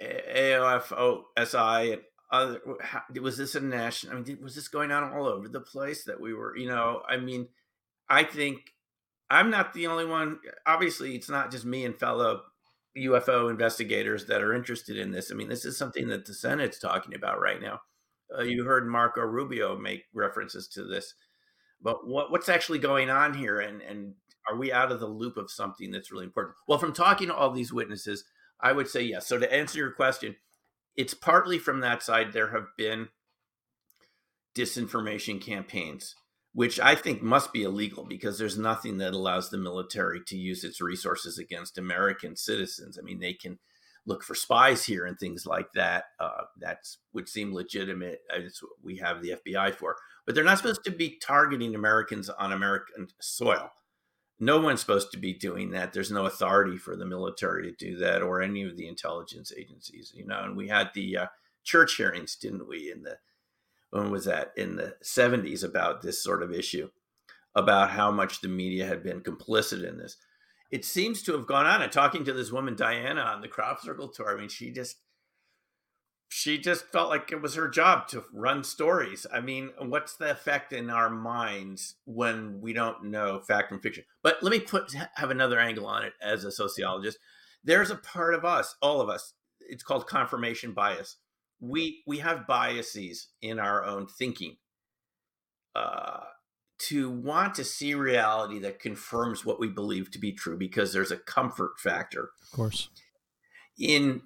[0.00, 5.26] AOFOSI and other how, was this a national I mean was this going on all
[5.26, 7.48] over the place that we were, you know, I mean
[8.08, 8.72] I think
[9.30, 10.40] I'm not the only one.
[10.66, 12.42] Obviously, it's not just me and fellow
[12.98, 15.32] UFO investigators that are interested in this.
[15.32, 17.80] I mean, this is something that the Senate's talking about right now.
[18.36, 21.14] Uh, you heard Marco Rubio make references to this,
[21.82, 24.14] but what, what's actually going on here, and and
[24.48, 26.56] are we out of the loop of something that's really important?
[26.66, 28.24] Well, from talking to all these witnesses,
[28.60, 29.26] I would say yes.
[29.26, 30.36] So to answer your question,
[30.96, 32.32] it's partly from that side.
[32.32, 33.08] There have been
[34.54, 36.14] disinformation campaigns
[36.54, 40.64] which I think must be illegal because there's nothing that allows the military to use
[40.64, 42.98] its resources against American citizens.
[42.98, 43.58] I mean, they can
[44.04, 46.04] look for spies here and things like that.
[46.20, 46.78] Uh, that
[47.14, 48.20] would seem legitimate.
[48.34, 52.28] It's what we have the FBI for, but they're not supposed to be targeting Americans
[52.28, 53.70] on American soil.
[54.38, 55.92] No one's supposed to be doing that.
[55.92, 60.12] There's no authority for the military to do that or any of the intelligence agencies,
[60.14, 60.42] you know.
[60.42, 61.26] And we had the uh,
[61.62, 63.18] church hearings, didn't we, in the
[63.92, 66.88] when was that in the 70s about this sort of issue
[67.54, 70.16] about how much the media had been complicit in this
[70.70, 73.80] it seems to have gone on and talking to this woman diana on the crop
[73.80, 74.96] circle tour i mean she just
[76.34, 79.26] she just felt like it was her job to run stories.
[79.30, 84.04] I mean what's the effect in our minds when we don't know fact from fiction?
[84.22, 87.18] But let me put have another angle on it as a sociologist.
[87.62, 91.18] There's a part of us all of us it's called confirmation bias.
[91.60, 94.56] We we have biases in our own thinking
[95.74, 96.20] uh,
[96.88, 101.12] to want to see reality that confirms what we believe to be true because there's
[101.12, 102.88] a comfort factor of course.
[103.78, 104.22] in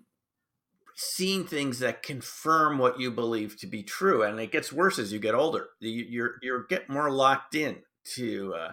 [0.97, 5.13] seeing things that confirm what you believe to be true and it gets worse as
[5.13, 8.73] you get older you, you're you get more locked in to uh,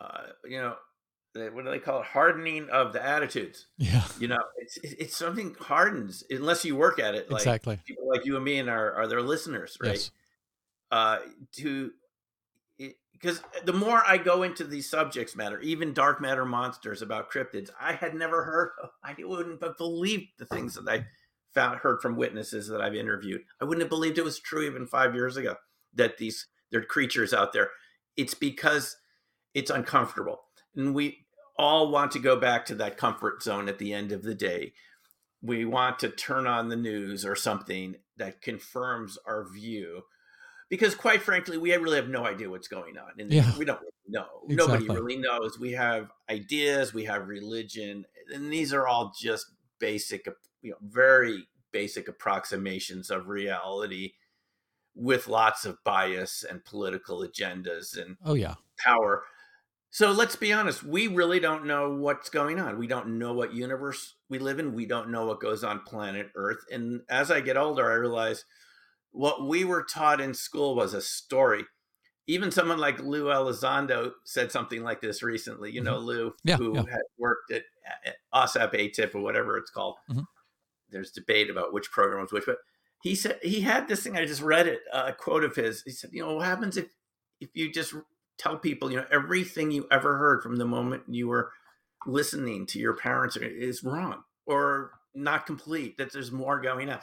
[0.00, 0.74] uh, you know
[1.34, 2.06] what do they call it?
[2.06, 3.66] Hardening of the attitudes.
[3.78, 4.04] Yeah.
[4.18, 7.30] You know, it's it's something hardens unless you work at it.
[7.30, 7.80] Like exactly.
[7.86, 9.92] People like you and me and our are their listeners, right?
[9.92, 10.10] Yes.
[10.90, 11.18] Uh,
[11.52, 11.90] to
[13.22, 17.30] because uh, the more I go into these subjects matter, even dark matter monsters about
[17.30, 18.70] cryptids, I had never heard.
[18.82, 21.06] Of, I wouldn't have believed the things that I
[21.54, 23.42] found heard from witnesses that I've interviewed.
[23.60, 25.56] I wouldn't have believed it was true even five years ago
[25.94, 27.70] that these there are creatures out there.
[28.16, 28.96] It's because
[29.54, 30.40] it's uncomfortable
[30.74, 31.26] and we
[31.58, 34.72] all want to go back to that comfort zone at the end of the day.
[35.42, 40.02] We want to turn on the news or something that confirms our view.
[40.72, 43.10] Because quite frankly, we really have no idea what's going on.
[43.18, 44.24] And yeah, we don't really know.
[44.48, 44.86] Exactly.
[44.86, 45.58] Nobody really knows.
[45.60, 50.26] We have ideas, we have religion, and these are all just basic,
[50.62, 54.12] you know, very basic approximations of reality
[54.94, 59.24] with lots of bias and political agendas and oh yeah power
[59.94, 62.78] so let's be honest, we really don't know what's going on.
[62.78, 64.72] We don't know what universe we live in.
[64.72, 66.64] We don't know what goes on planet Earth.
[66.72, 68.46] And as I get older, I realize
[69.12, 71.64] what we were taught in school was a story.
[72.26, 75.70] Even someone like Lou Elizondo said something like this recently.
[75.70, 76.06] You know, mm-hmm.
[76.06, 76.82] Lou, yeah, who yeah.
[76.90, 77.62] had worked at,
[78.04, 79.96] at AAWSAP AATIP or whatever it's called.
[80.10, 80.20] Mm-hmm.
[80.90, 82.58] There's debate about which program was which, but
[83.02, 84.16] he said he had this thing.
[84.16, 85.82] I just read it, a quote of his.
[85.82, 86.86] He said, "You know, what happens if
[87.40, 87.94] if you just
[88.38, 91.52] tell people, you know, everything you ever heard from the moment you were
[92.06, 96.98] listening to your parents is wrong or not complete, that there's more going on.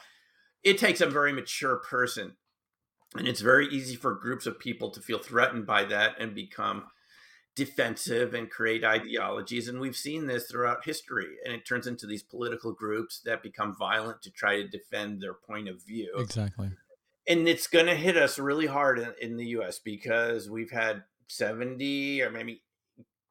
[0.63, 2.36] It takes a very mature person.
[3.17, 6.86] And it's very easy for groups of people to feel threatened by that and become
[7.56, 9.67] defensive and create ideologies.
[9.67, 11.28] And we've seen this throughout history.
[11.43, 15.34] And it turns into these political groups that become violent to try to defend their
[15.34, 16.13] point of view.
[16.17, 16.69] Exactly.
[17.28, 21.04] And it's going to hit us really hard in, in the US because we've had
[21.28, 22.63] 70 or maybe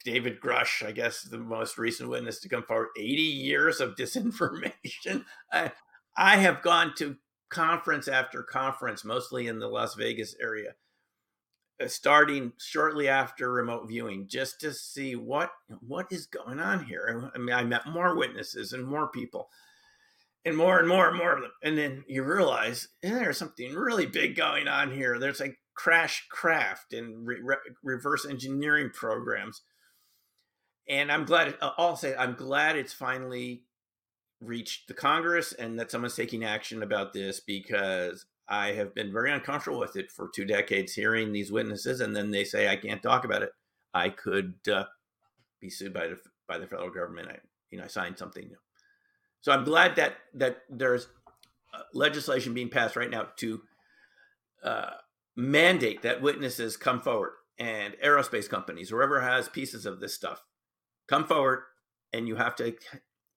[0.04, 5.24] David Grusch, I guess the most recent witness to come forward, 80 years of disinformation.
[5.52, 5.72] I,
[6.18, 7.16] I have gone to
[7.48, 10.74] conference after conference, mostly in the Las Vegas area,
[11.80, 17.30] uh, starting shortly after remote viewing, just to see what what is going on here.
[17.34, 19.48] I mean, I met more witnesses and more people,
[20.44, 21.52] and more and more and more of them.
[21.62, 25.20] And then you realize yeah, there's something really big going on here.
[25.20, 29.62] There's like crash craft and re- re- reverse engineering programs.
[30.88, 33.64] And I'm glad, I'll say, I'm glad it's finally
[34.40, 39.32] reached the Congress and that someone's taking action about this because I have been very
[39.32, 43.02] uncomfortable with it for two decades, hearing these witnesses, and then they say I can't
[43.02, 43.52] talk about it.
[43.92, 44.84] I could uh,
[45.60, 47.28] be sued by the by the federal government.
[47.30, 47.38] I,
[47.70, 48.50] you know, I signed something.
[49.40, 51.08] So I'm glad that that there's
[51.74, 53.60] uh, legislation being passed right now to
[54.64, 54.90] uh,
[55.36, 60.42] mandate that witnesses come forward and aerospace companies, whoever has pieces of this stuff,
[61.08, 61.60] come forward
[62.12, 62.74] and you have to,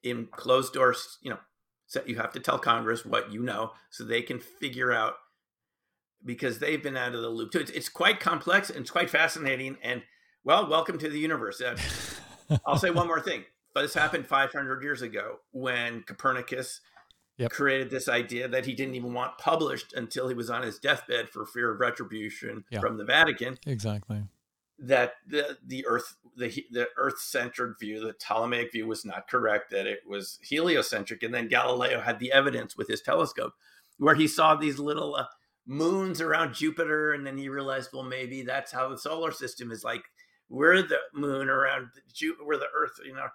[0.04, 1.40] in closed doors, you know,
[1.88, 5.16] so you have to tell Congress what you know so they can figure out
[6.24, 7.60] because they've been out of the loop too.
[7.60, 9.78] It's, it's quite complex and it's quite fascinating.
[9.84, 10.04] And
[10.44, 11.62] well, welcome to the universe.
[11.62, 11.76] Uh,
[12.66, 13.44] I'll say one more thing.
[13.74, 16.82] But this happened 500 years ago when Copernicus
[17.38, 17.52] yep.
[17.52, 21.30] created this idea that he didn't even want published until he was on his deathbed
[21.30, 23.58] for fear of retribution from the Vatican.
[23.66, 24.24] Exactly.
[24.82, 29.72] That the the Earth the the Earth centered view, the Ptolemaic view, was not correct.
[29.72, 33.54] That it was heliocentric, and then Galileo had the evidence with his telescope,
[33.98, 35.26] where he saw these little uh,
[35.68, 39.84] moons around Jupiter, and then he realized, well, maybe that's how the solar system is
[39.84, 40.04] like.
[40.50, 43.28] We're the moon around Jupiter, we're the Earth, you know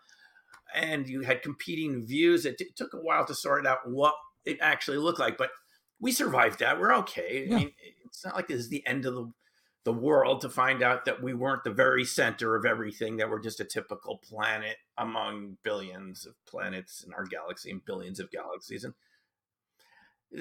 [0.75, 2.47] and you had competing views.
[2.47, 5.51] It, t- took a while to sort out what it actually looked like, but
[6.01, 6.79] we survived that.
[6.79, 7.47] We're okay.
[7.49, 7.57] Yeah.
[7.57, 7.73] I mean,
[8.05, 9.33] it's not like this is the end of the
[9.87, 13.39] the world to find out that we weren't the very center of everything that we're
[13.39, 18.83] just a typical planet among billions of planets in our galaxy and billions of galaxies
[18.83, 18.95] and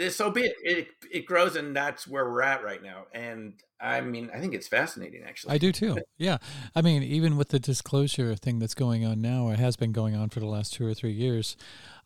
[0.09, 0.55] so be it.
[0.63, 0.87] it.
[1.11, 3.05] It grows, and that's where we're at right now.
[3.13, 5.53] And I mean, I think it's fascinating, actually.
[5.53, 5.99] I do too.
[6.17, 6.37] Yeah,
[6.75, 10.15] I mean, even with the disclosure thing that's going on now, or has been going
[10.15, 11.55] on for the last two or three years.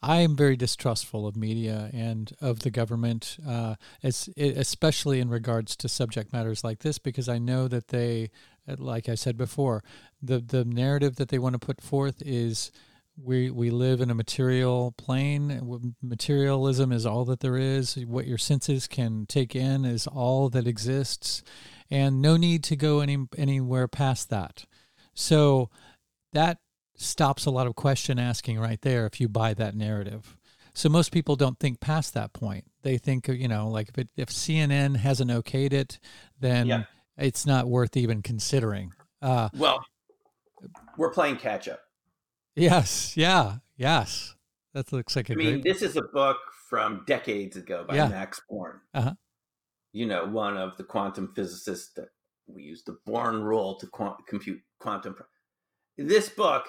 [0.02, 5.76] I am very distrustful of media and of the government, uh, as, especially in regards
[5.78, 8.32] to subject matters like this, because I know that they,
[8.66, 9.84] like I said before,
[10.22, 12.72] the the narrative that they want to put forth is
[13.22, 15.62] we we live in a material plane.
[16.02, 17.97] Materialism is all that there is.
[17.97, 21.43] What your senses can take in is all that exists.
[21.91, 24.66] And no need to go any anywhere past that.
[25.14, 25.70] So
[26.34, 26.60] that
[27.00, 30.38] stops a lot of question asking right there if you buy that narrative
[30.74, 34.10] so most people don't think past that point they think you know like if it,
[34.18, 36.00] if cnn hasn't okayed it
[36.39, 36.84] then yeah.
[37.18, 39.84] it's not worth even considering uh, well
[40.97, 41.80] we're playing catch up
[42.60, 43.16] Yes.
[43.16, 43.58] Yeah.
[43.78, 44.36] Yes.
[44.74, 46.38] That looks like a I mean, this is a book
[46.70, 48.10] from decades ago by yeah.
[48.10, 48.82] Max Born.
[48.93, 49.14] Uh-huh.
[49.93, 52.10] You know, one of the quantum physicists that
[52.47, 55.16] we use the Born rule to quant- compute quantum.
[55.97, 56.68] This book,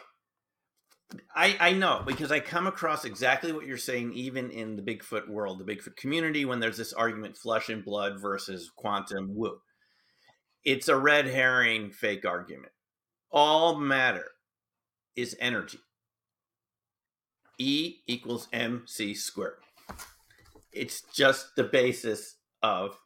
[1.34, 5.28] I, I know because I come across exactly what you're saying, even in the Bigfoot
[5.28, 9.60] world, the Bigfoot community, when there's this argument flesh and blood versus quantum woo.
[10.64, 12.72] It's a red herring fake argument.
[13.32, 14.26] All matter
[15.16, 15.80] is energy.
[17.58, 19.58] E equals mc squared.
[20.72, 22.96] It's just the basis of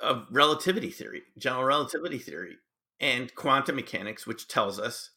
[0.00, 2.56] of relativity theory, general relativity theory,
[3.00, 5.10] and quantum mechanics, which tells us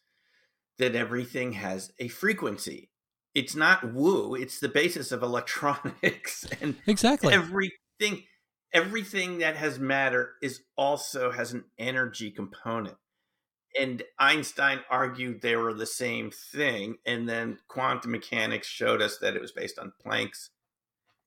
[0.82, 2.90] that everything has a frequency.
[3.34, 8.24] It's not woo, it's the basis of electronics and exactly everything
[8.74, 12.98] everything that has matter is also has an energy component
[13.80, 16.98] and Einstein argued they were the same thing.
[17.06, 20.50] And then quantum mechanics showed us that it was based on Planck's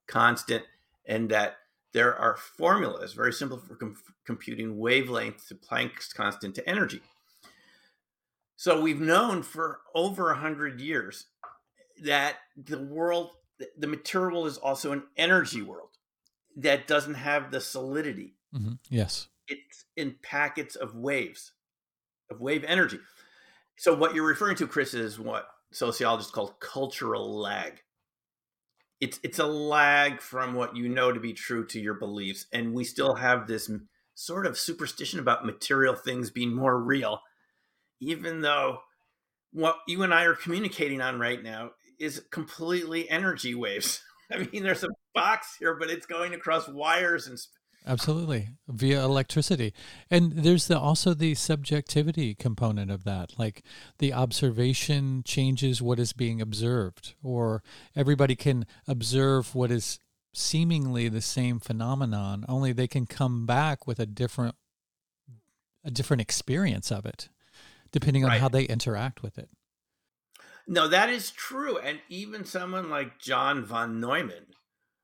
[0.06, 0.64] constant
[1.06, 1.56] and that
[1.92, 3.96] there are formulas, very simple for com-
[4.26, 7.00] computing wavelength to Planck's constant to energy.
[8.64, 11.26] So we've known for over a hundred years
[12.02, 13.32] that the world,
[13.76, 15.90] the material world, is also an energy world
[16.56, 18.36] that doesn't have the solidity.
[18.56, 18.76] Mm-hmm.
[18.88, 19.28] Yes.
[19.48, 21.52] It's in packets of waves
[22.30, 23.00] of wave energy.
[23.76, 27.82] So what you're referring to, Chris, is what sociologists call cultural lag.
[28.98, 32.72] It's it's a lag from what you know to be true to your beliefs, and
[32.72, 33.70] we still have this
[34.14, 37.20] sort of superstition about material things being more real,
[38.08, 38.78] even though
[39.52, 44.02] what you and I are communicating on right now is completely energy waves.
[44.32, 47.38] I mean, there's a box here, but it's going across wires and
[47.86, 49.74] Absolutely, via electricity,
[50.10, 53.38] and there's the, also the subjectivity component of that.
[53.38, 53.62] Like
[53.98, 57.62] the observation changes what is being observed, or
[57.94, 59.98] everybody can observe what is
[60.32, 62.46] seemingly the same phenomenon.
[62.48, 64.54] Only they can come back with a different,
[65.84, 67.28] a different experience of it,
[67.94, 68.40] depending on right.
[68.40, 69.48] how they interact with it.
[70.66, 74.46] No, that is true, and even someone like John von Neumann,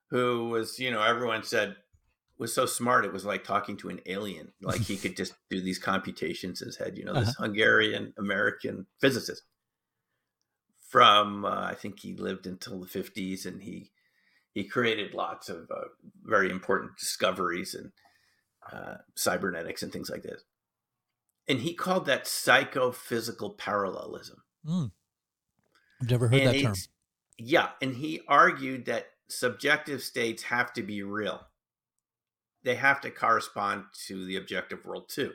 [0.09, 1.77] who was, you know, everyone said
[2.37, 3.05] was so smart.
[3.05, 4.51] It was like talking to an alien.
[4.61, 6.97] Like he could just do these computations in his head.
[6.97, 7.43] You know, this uh-huh.
[7.43, 9.43] Hungarian American physicist
[10.89, 13.91] from uh, I think he lived until the fifties, and he
[14.53, 15.85] he created lots of uh,
[16.23, 17.91] very important discoveries and
[18.73, 20.43] uh, cybernetics and things like this.
[21.51, 24.41] And he called that psychophysical parallelism.
[24.65, 24.91] Mm.
[26.01, 26.75] I've never heard and that term.
[27.37, 31.41] Yeah, and he argued that subjective states have to be real.
[32.63, 35.33] They have to correspond to the objective world too.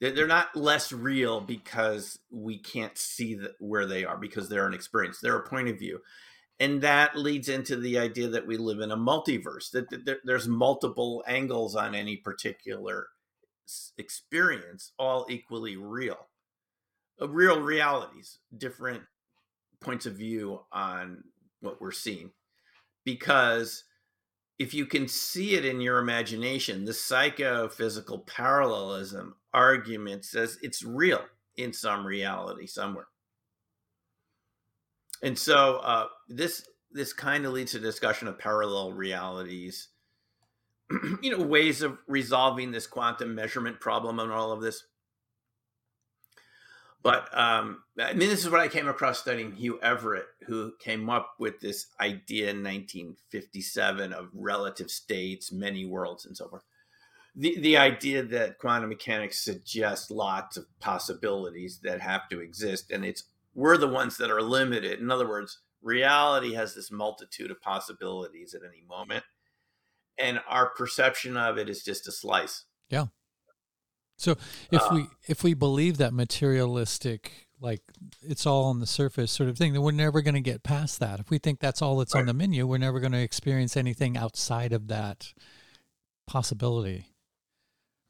[0.00, 5.20] They're not less real because we can't see where they are because they're an experience.
[5.20, 6.00] They're a point of view,
[6.58, 9.70] and that leads into the idea that we live in a multiverse.
[9.70, 13.06] That, there's multiple angles on any particular
[13.98, 16.28] experience, all equally real,
[17.20, 19.02] uh, real realities, different
[19.80, 21.24] points of view on
[21.60, 22.30] what we're seeing.
[23.04, 23.84] Because
[24.58, 31.22] if you can see it in your imagination, the psychophysical parallelism argument says it's real
[31.56, 33.06] in some reality somewhere.
[35.22, 39.88] And so uh, this this kind of leads to discussion of parallel realities,
[41.22, 44.84] you know, ways of resolving this quantum measurement problem and all of this.
[47.02, 51.10] But um, I mean, this is what I came across studying Hugh Everett, who came
[51.10, 56.62] up with this idea in 1957 of relative states, many worlds, and so forth.
[57.34, 63.04] The, the idea that quantum mechanics suggests lots of possibilities that have to exist, and
[63.04, 63.24] it's
[63.54, 65.00] we're the ones that are limited.
[65.00, 69.24] In other words, reality has this multitude of possibilities at any moment,
[70.18, 72.64] and our perception of it is just a slice.
[72.88, 73.06] Yeah.
[74.16, 74.36] So
[74.70, 77.80] if uh, we if we believe that materialistic like
[78.22, 80.98] it's all on the surface sort of thing, then we're never going to get past
[81.00, 81.20] that.
[81.20, 82.20] If we think that's all that's right.
[82.20, 85.32] on the menu, we're never going to experience anything outside of that
[86.26, 87.06] possibility.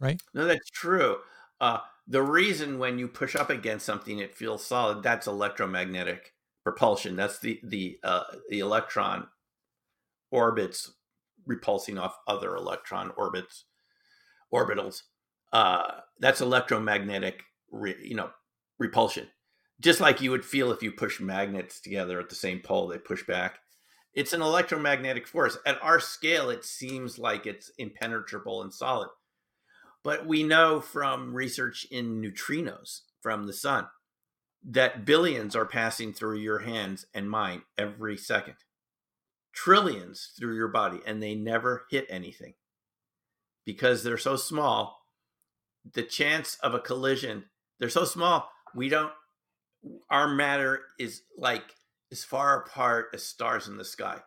[0.00, 0.20] Right?
[0.34, 1.18] No, that's true.
[1.60, 1.78] Uh,
[2.08, 6.32] the reason when you push up against something it feels solid, that's electromagnetic
[6.64, 7.14] propulsion.
[7.14, 9.28] That's the the uh, the electron
[10.30, 10.92] orbits
[11.46, 13.64] repulsing off other electron orbits
[14.52, 15.02] orbitals
[15.52, 18.30] uh, that's electromagnetic, re, you know,
[18.78, 19.28] repulsion.
[19.80, 22.98] Just like you would feel if you push magnets together at the same pole, they
[22.98, 23.58] push back.
[24.14, 25.58] It's an electromagnetic force.
[25.66, 29.08] At our scale, it seems like it's impenetrable and solid.
[30.04, 33.86] But we know from research in neutrinos from the sun
[34.64, 38.56] that billions are passing through your hands and mine every second,
[39.52, 42.54] trillions through your body, and they never hit anything.
[43.64, 44.98] Because they're so small
[45.94, 47.44] the chance of a collision
[47.80, 49.10] they're so small we don't
[50.10, 51.64] our matter is like
[52.12, 54.20] as far apart as stars in the sky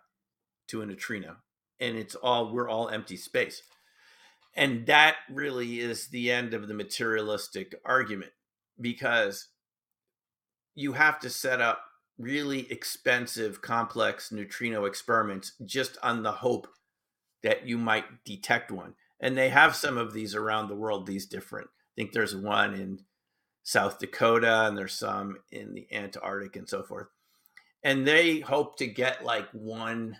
[0.67, 1.37] to a neutrino
[1.79, 3.61] and it's all we're all empty space.
[4.55, 8.31] And that really is the end of the materialistic argument
[8.79, 9.49] because
[10.73, 11.81] you have to set up
[12.17, 16.67] really expensive complex neutrino experiments just on the hope
[17.43, 18.93] that you might detect one.
[19.19, 22.73] And they have some of these around the world these different i think there's one
[22.73, 22.99] in
[23.63, 27.07] south dakota and there's some in the antarctic and so forth.
[27.83, 30.17] And they hope to get like one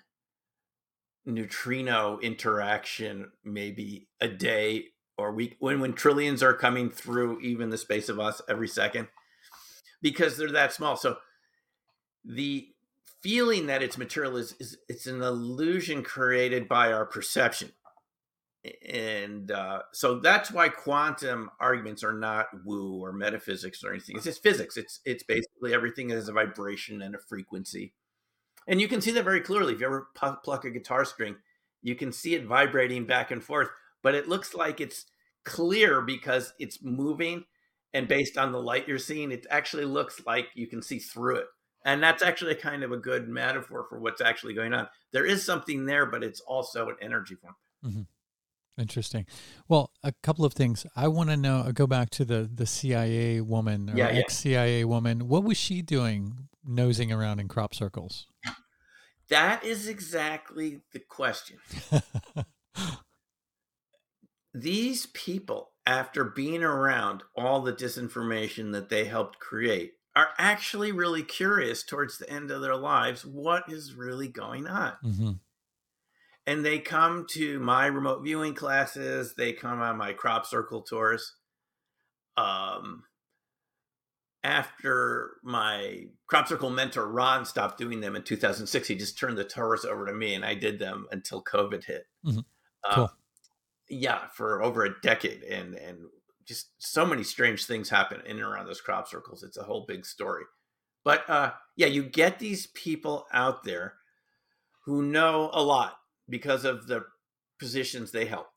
[1.26, 4.86] neutrino interaction maybe a day
[5.18, 9.08] or week when when trillions are coming through even the space of us every second
[10.02, 10.96] because they're that small.
[10.96, 11.18] So
[12.26, 12.68] the
[13.22, 17.72] feeling that it's material is, is it's an illusion created by our perception
[18.88, 24.16] and uh, so that's why quantum arguments are not woo or metaphysics or anything.
[24.16, 24.78] It's just physics.
[24.78, 27.94] It's it's basically everything is a vibration and a frequency,
[28.68, 29.74] and you can see that very clearly.
[29.74, 31.36] If you ever pluck a guitar string,
[31.82, 33.70] you can see it vibrating back and forth,
[34.02, 35.06] but it looks like it's
[35.44, 37.46] clear because it's moving,
[37.94, 41.38] and based on the light you're seeing, it actually looks like you can see through
[41.38, 41.48] it.
[41.86, 44.88] And that's actually a kind of a good metaphor for what's actually going on.
[45.14, 47.56] There is something there, but it's also an energy form.
[47.86, 48.02] Mm-hmm.
[48.82, 49.26] Interesting.
[49.70, 50.86] Well, a couple of things.
[50.96, 51.72] I want to know.
[51.74, 55.30] Go back to the the CIA woman or yeah, ex CIA woman.
[55.30, 58.28] What was she doing, nosing around in crop circles?
[59.30, 61.58] That is exactly the question.
[64.54, 71.24] These people, after being around all the disinformation that they helped create, are actually really
[71.24, 74.94] curious towards the end of their lives what is really going on.
[75.04, 75.32] Mm-hmm
[76.48, 81.36] and they come to my remote viewing classes they come on my crop circle tours
[82.38, 83.04] um
[84.44, 89.44] after my crop circle mentor ron stopped doing them in 2006 he just turned the
[89.44, 92.40] tours over to me and i did them until covid hit mm-hmm.
[92.88, 93.12] Uh, cool.
[93.90, 95.98] Yeah for over a decade and and
[96.48, 99.86] just so many strange things happen in and around those crop circles it's a whole
[99.88, 100.44] big story
[101.04, 103.96] but uh yeah you get these people out there
[104.86, 105.98] who know a lot
[106.30, 107.06] because of the
[107.60, 108.48] positions they help.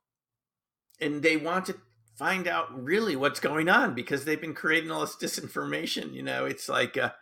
[1.00, 1.76] And they want to
[2.16, 6.12] find out really what's going on because they've been creating all this disinformation.
[6.12, 7.14] You know, it's like a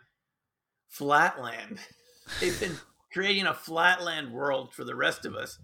[0.87, 1.79] flatland.
[2.41, 2.77] they've been
[3.13, 5.59] creating a flatland world for the rest of us,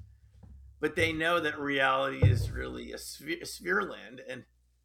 [0.79, 4.21] but they know that reality is really a sphere, a sphere land.
[4.29, 4.43] And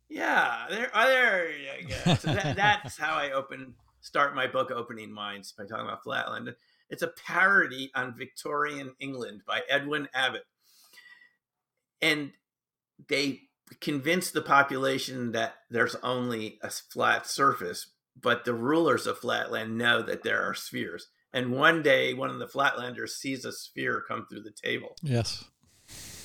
[0.09, 2.14] yeah, there, oh, there you go.
[2.14, 6.54] So that, that's how I open start my book, Opening Minds, by talking about flatland.
[6.88, 10.46] It's a parody on Victorian England by Edwin Abbott,
[12.00, 12.32] and
[13.09, 13.42] they
[13.80, 17.88] convince the population that there's only a flat surface,
[18.18, 21.09] but the rulers of flatland know that there are spheres.
[21.32, 24.96] And one day, one of the flatlanders sees a sphere come through the table.
[25.02, 25.44] Yes.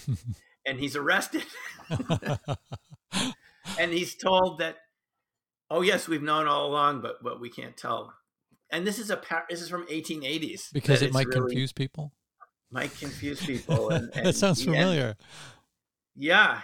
[0.66, 1.44] and he's arrested.
[3.80, 4.78] and he's told that,
[5.70, 8.14] oh yes, we've known all along, but but we can't tell.
[8.72, 12.12] And this is a this is from 1880s because it might really, confuse people.
[12.72, 13.90] Might confuse people.
[13.90, 15.16] And, and that sounds familiar.
[16.16, 16.62] Yeah.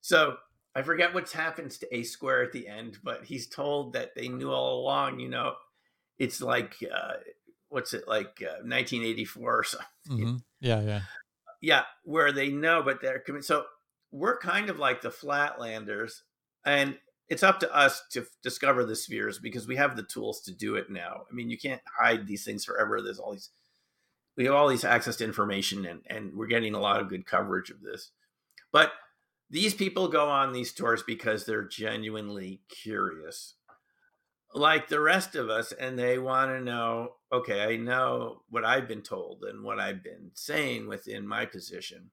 [0.00, 0.36] So
[0.74, 4.28] I forget what's happens to A Square at the end, but he's told that they
[4.28, 5.20] knew all along.
[5.20, 5.54] You know,
[6.18, 7.14] it's like uh,
[7.68, 9.86] what's it like uh, 1984 or something.
[10.08, 10.36] Mm-hmm.
[10.60, 11.00] Yeah, yeah,
[11.60, 11.82] yeah.
[12.04, 13.64] Where they know, but they're so
[14.10, 16.22] we're kind of like the Flatlanders,
[16.64, 16.98] and
[17.28, 20.76] it's up to us to discover the spheres because we have the tools to do
[20.76, 21.22] it now.
[21.30, 23.00] I mean, you can't hide these things forever.
[23.00, 23.50] There's all these,
[24.36, 27.26] we have all these access to information, and and we're getting a lot of good
[27.26, 28.10] coverage of this.
[28.72, 28.92] But
[29.50, 33.54] these people go on these tours because they're genuinely curious,
[34.54, 37.14] like the rest of us, and they want to know.
[37.32, 42.10] Okay, I know what I've been told and what I've been saying within my position.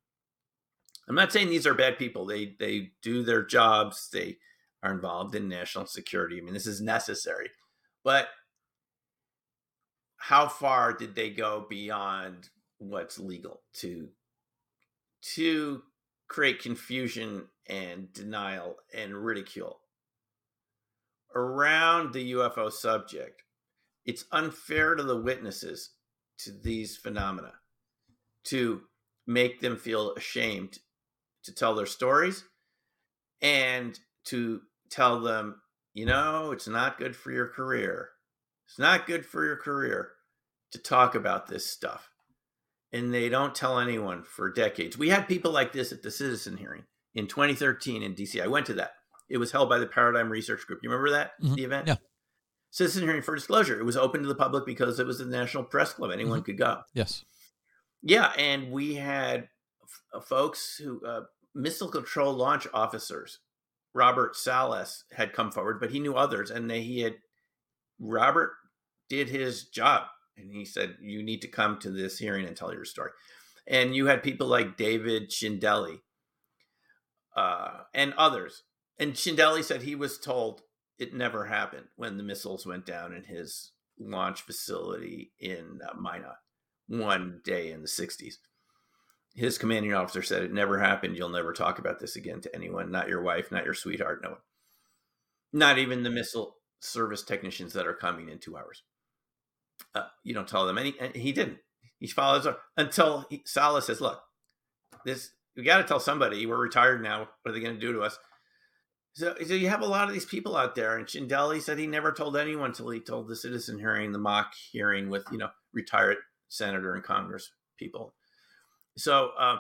[1.08, 2.26] I'm not saying these are bad people.
[2.26, 4.10] They they do their jobs.
[4.12, 4.38] They
[4.84, 6.40] are involved in national security.
[6.40, 7.50] I mean, this is necessary.
[8.04, 8.30] But
[10.18, 14.10] how far did they go beyond what's legal to
[15.34, 15.84] to
[16.28, 19.80] create confusion and denial and ridicule
[21.36, 23.44] around the UFO subject?
[24.06, 25.92] It's unfair to the witnesses
[26.40, 27.54] to these phenomena
[28.46, 28.82] to
[29.28, 30.80] make them feel ashamed
[31.44, 32.44] to tell their stories
[33.42, 35.62] and to tell them,
[35.94, 38.10] you know, it's not good for your career.
[38.68, 40.12] It's not good for your career
[40.72, 42.10] to talk about this stuff.
[42.94, 44.98] And they don't tell anyone for decades.
[44.98, 46.84] We had people like this at the citizen hearing
[47.14, 48.42] in 2013 in DC.
[48.42, 48.92] I went to that.
[49.30, 50.82] It was held by the Paradigm Research Group.
[50.84, 51.56] You remember that, mm-hmm.
[51.56, 51.88] the event?
[51.88, 51.96] Yeah.
[52.70, 53.80] Citizen hearing for disclosure.
[53.80, 56.12] It was open to the public because it was the National Press Club.
[56.12, 56.46] Anyone mm-hmm.
[56.46, 56.82] could go.
[56.94, 57.24] Yes.
[58.02, 58.32] Yeah.
[58.38, 59.48] And we had
[60.22, 61.22] folks who, uh,
[61.54, 63.40] missile control launch officers
[63.94, 67.16] Robert Salas had come forward, but he knew others, and they, he had
[68.00, 68.54] Robert
[69.10, 70.04] did his job,
[70.38, 73.12] and he said, "You need to come to this hearing and tell your story."
[73.68, 76.00] And you had people like David Schindele
[77.36, 78.64] uh, and others.
[78.98, 80.62] And Schindele said he was told
[80.98, 86.38] it never happened when the missiles went down in his launch facility in uh, Minot
[86.88, 88.36] one day in the 60s
[89.34, 91.18] his commanding officer said it never happened.
[91.18, 94.32] You'll never talk about this again to anyone, not your wife, not your sweetheart, no
[94.32, 94.40] one.
[95.54, 98.84] Not even the missile service technicians that are coming in two hours.
[99.94, 100.94] Uh, you don't tell them any.
[101.16, 101.60] he didn't.
[102.00, 104.22] He follows up until he, Salas says, "Look,
[105.06, 106.46] this we got to tell somebody.
[106.46, 107.20] We're retired now.
[107.20, 108.18] What are they going to do to us?"
[109.14, 111.88] So, so you have a lot of these people out there, and Schindele said he
[111.88, 115.50] never told anyone until he told the citizen hearing, the mock hearing with you know
[115.74, 116.18] retired
[116.48, 118.14] senator and Congress people.
[118.98, 119.58] So, uh,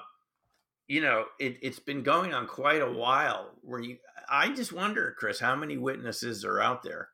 [0.87, 3.51] you know, it, has been going on quite a while.
[3.61, 3.97] Where you,
[4.29, 7.09] I just wonder, Chris, how many witnesses are out there?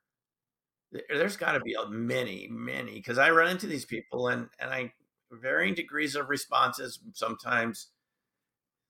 [1.10, 4.94] There's got to be many, many, because I run into these people and and I
[5.32, 7.00] varying degrees of responses.
[7.14, 7.90] Sometimes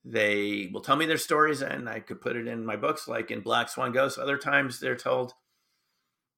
[0.06, 3.32] they will tell me their stories, and I could put it in my books, like
[3.32, 4.18] in Black Swan Ghost.
[4.18, 5.34] Other times they're told,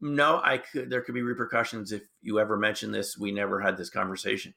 [0.02, 0.90] "No, I could.
[0.90, 3.18] There could be repercussions if you ever mention this.
[3.18, 4.56] We never had this conversation."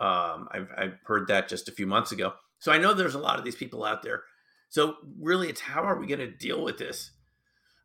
[0.00, 2.32] Um, I've, I've heard that just a few months ago.
[2.58, 4.24] So I know there's a lot of these people out there.
[4.68, 7.10] So really, it's how are we going to deal with this?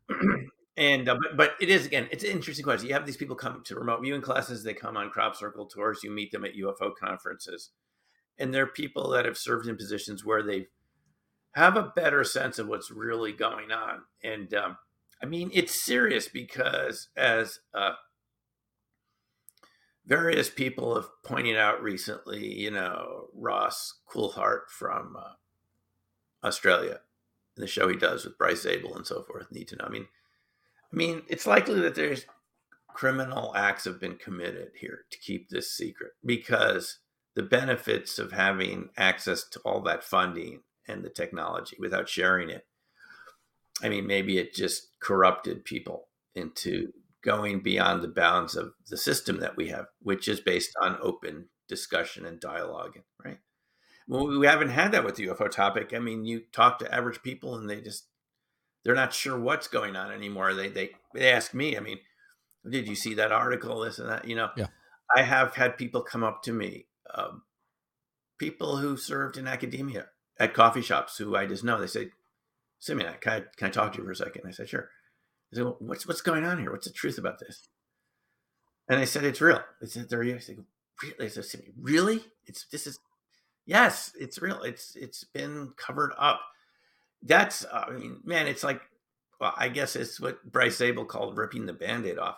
[0.78, 2.88] and uh, but, but it is again, it's an interesting question.
[2.88, 4.63] You have these people come to remote viewing classes.
[4.63, 6.01] They come on crop circle tours.
[6.03, 7.72] You meet them at UFO conferences,
[8.38, 10.68] and they're people that have served in positions where they
[11.53, 14.01] have a better sense of what's really going on.
[14.24, 14.78] And um,
[15.24, 17.93] I mean, it's serious because as uh,
[20.06, 25.34] various people have pointed out recently, you know, Ross Coulthart from uh,
[26.45, 26.99] Australia,
[27.56, 29.86] and the show he does with Bryce Zabel and so forth, need to know.
[29.86, 30.08] I mean,
[30.91, 32.26] I mean, it's likely that there's
[32.88, 36.99] criminal acts have been committed here to keep this secret because
[37.36, 42.66] the benefits of having access to all that funding and the technology without sharing it.
[43.84, 46.93] I mean, maybe it just corrupted people into
[47.26, 51.49] going beyond the bounds of the system that we have, which is based on open
[51.67, 53.39] discussion and dialogue, right?
[54.07, 55.91] Well, we haven't had that with the UFO topic.
[55.93, 58.07] I mean, you talk to average people and they just
[58.84, 60.53] they're not sure what's going on anymore.
[60.53, 61.97] They they they ask me, I mean,
[62.69, 63.80] did you see that article?
[63.80, 64.49] This and that, you know.
[64.55, 64.67] Yeah.
[65.15, 67.43] I have had people come up to me, um,
[68.39, 70.07] people who served in academia
[70.39, 71.80] at coffee shops who I just know.
[71.80, 72.09] They say,
[72.80, 74.43] Simeon, can I, can I talk to you for a second?
[74.47, 74.89] I said, sure.
[75.56, 76.72] Said, well, what's, what's going on here?
[76.72, 77.68] What's the truth about this?
[78.88, 79.62] And I said, it's real.
[79.84, 80.38] Said, they're real.
[81.01, 81.30] Really?
[81.30, 82.24] Said, really?
[82.45, 82.99] It's, this is,
[83.66, 84.62] yes, it's real.
[84.62, 86.41] It's, it's been covered up.
[87.24, 88.82] That's, uh, I mean, man, it's like,
[89.39, 92.38] well, I guess it's what Bryce Zabel called ripping the band-aid off.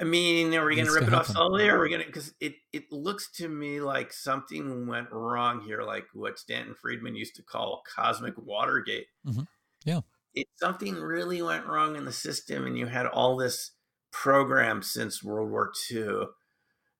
[0.00, 2.06] I mean, are we going to rip it off slowly, or are we going to?
[2.06, 7.14] Because it it looks to me like something went wrong here, like what Stanton Friedman
[7.14, 9.06] used to call cosmic Watergate.
[9.26, 9.42] Mm-hmm.
[9.84, 10.00] Yeah,
[10.34, 13.72] it something really went wrong in the system, and you had all this
[14.10, 16.26] program since World War II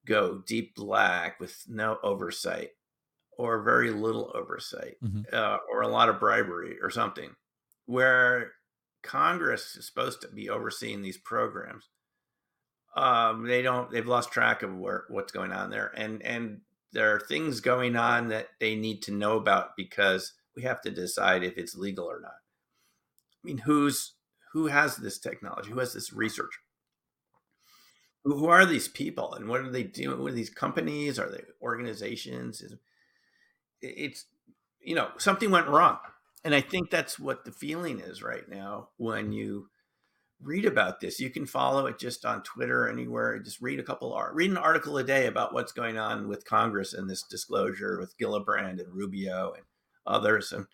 [0.07, 2.70] go deep black with no oversight,
[3.39, 5.22] or very little oversight, mm-hmm.
[5.33, 7.30] uh, or a lot of bribery, or something,
[7.87, 8.53] where
[9.03, 11.89] Congress is supposed to be overseeing these programs
[12.97, 16.61] um, they don't they've lost track of where what's going on there and and
[16.93, 20.91] there are things going on that they need to know about because we have to
[20.91, 22.33] decide if it's legal or not
[23.43, 24.14] i mean who's
[24.53, 26.61] who has this technology who has this research
[28.24, 32.61] who, are these people and what are they doing with these companies are they organizations
[32.61, 32.74] Is,
[33.80, 34.26] it's
[34.80, 35.99] you know something went wrong
[36.45, 39.68] and i think that's what the feeling is right now when you
[40.43, 41.20] read about this.
[41.20, 43.38] You can follow it just on Twitter, anywhere.
[43.38, 46.93] Just read a couple, read an article a day about what's going on with Congress
[46.93, 49.64] and this disclosure with Gillibrand and Rubio and
[50.07, 50.53] others.
[50.53, 50.66] And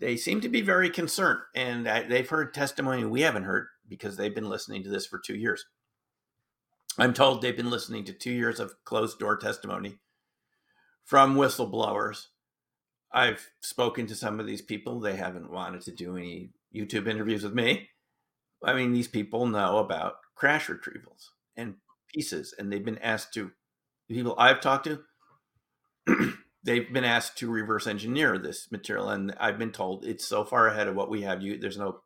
[0.00, 1.40] they seem to be very concerned.
[1.54, 5.36] And they've heard testimony we haven't heard because they've been listening to this for two
[5.36, 5.64] years.
[6.98, 9.98] I'm told they've been listening to two years of closed door testimony
[11.04, 12.26] from whistleblowers.
[13.12, 15.00] I've spoken to some of these people.
[15.00, 17.90] They haven't wanted to do any YouTube interviews with me
[18.62, 21.76] I mean, these people know about crash retrievals and
[22.12, 23.52] pieces, and they've been asked to,
[24.08, 25.02] the people I've talked to,
[26.62, 30.68] they've been asked to reverse engineer this material, and I've been told it's so far
[30.68, 31.42] ahead of what we have.
[31.42, 32.00] You, there's no,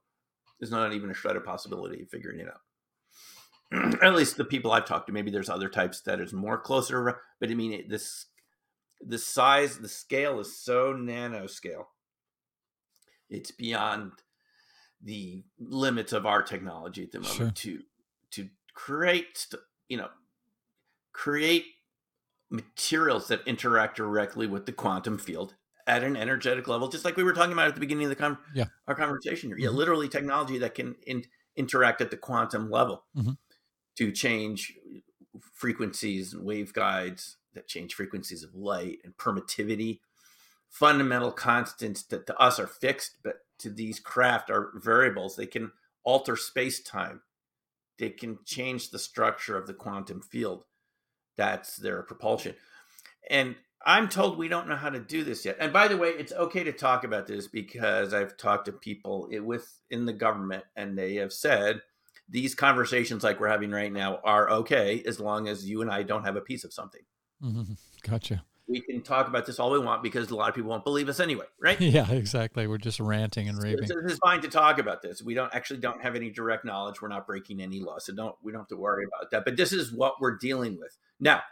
[0.58, 4.02] there's not even a shred of possibility of figuring it out.
[4.02, 5.12] At least the people I've talked to.
[5.12, 8.26] Maybe there's other types that is more closer, but I mean, it, this,
[9.00, 11.86] the size, the scale is so nanoscale.
[13.30, 14.12] It's beyond
[15.02, 17.50] the limits of our technology at the moment sure.
[17.50, 17.82] to
[18.30, 19.46] to create
[19.88, 20.08] you know
[21.12, 21.64] create
[22.50, 25.54] materials that interact directly with the quantum field
[25.86, 28.16] at an energetic level just like we were talking about at the beginning of the
[28.16, 28.64] con- yeah.
[28.86, 29.64] our conversation here mm-hmm.
[29.64, 31.24] yeah literally technology that can in-
[31.56, 33.32] interact at the quantum level mm-hmm.
[33.96, 34.72] to change
[35.54, 40.00] frequencies and waveguides that change frequencies of light and permittivity
[40.70, 45.36] fundamental constants that to us are fixed but to these craft are variables.
[45.36, 45.72] They can
[46.04, 47.22] alter space time.
[47.98, 50.64] They can change the structure of the quantum field.
[51.36, 52.54] That's their propulsion.
[53.30, 53.56] And
[53.86, 55.56] I'm told we don't know how to do this yet.
[55.60, 59.28] And by the way, it's okay to talk about this because I've talked to people
[59.42, 61.82] within the government and they have said
[62.28, 66.02] these conversations like we're having right now are okay as long as you and I
[66.02, 67.02] don't have a piece of something.
[67.42, 67.74] Mm-hmm.
[68.08, 70.84] Gotcha we can talk about this all we want because a lot of people won't
[70.84, 71.80] believe us anyway, right?
[71.94, 72.66] Yeah, exactly.
[72.66, 73.86] We're just ranting and raving.
[73.86, 75.22] So, it's fine to talk about this.
[75.22, 77.00] We don't actually don't have any direct knowledge.
[77.00, 79.44] We're not breaking any law, so don't we don't have to worry about that.
[79.44, 81.42] But this is what we're dealing with now.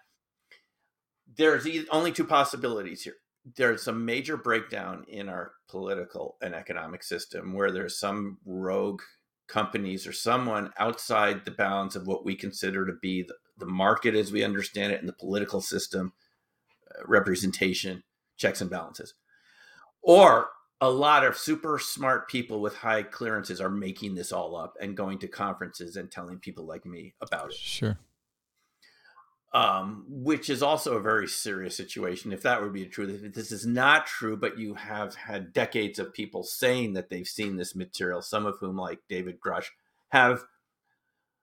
[1.36, 3.14] There's only two possibilities here.
[3.56, 9.02] There's a major breakdown in our political and economic system where there's some rogue
[9.48, 14.14] companies or someone outside the bounds of what we consider to be the, the market
[14.14, 16.12] as we understand it and the political system
[17.04, 18.02] representation,
[18.36, 19.14] checks and balances.
[20.02, 20.48] Or
[20.80, 24.96] a lot of super smart people with high clearances are making this all up and
[24.96, 27.54] going to conferences and telling people like me about it.
[27.54, 27.98] Sure.
[29.54, 32.32] Um, which is also a very serious situation.
[32.32, 35.98] If that would be true, if this is not true, but you have had decades
[35.98, 39.66] of people saying that they've seen this material, some of whom, like David Grusch,
[40.08, 40.42] have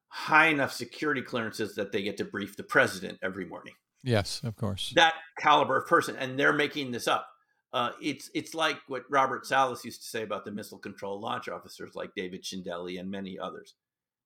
[0.10, 3.76] high enough security clearances that they get to brief the president every morning.
[4.04, 4.93] Yes, of course.
[4.95, 7.28] That caliber of person, and they're making this up.
[7.74, 11.50] Uh, it's it's like what Robert Salas used to say about the missile control launch
[11.50, 13.76] officers, like David Schindele and many others,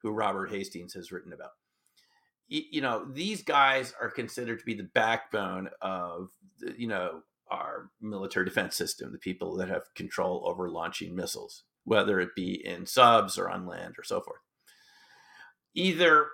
[0.02, 1.52] who Robert Hastings has written about.
[2.48, 6.30] You know, these guys are considered to be the backbone of
[6.78, 12.20] you know our military defense system, the people that have control over launching missiles, whether
[12.20, 14.40] it be in subs or on land or so forth.
[15.74, 16.28] either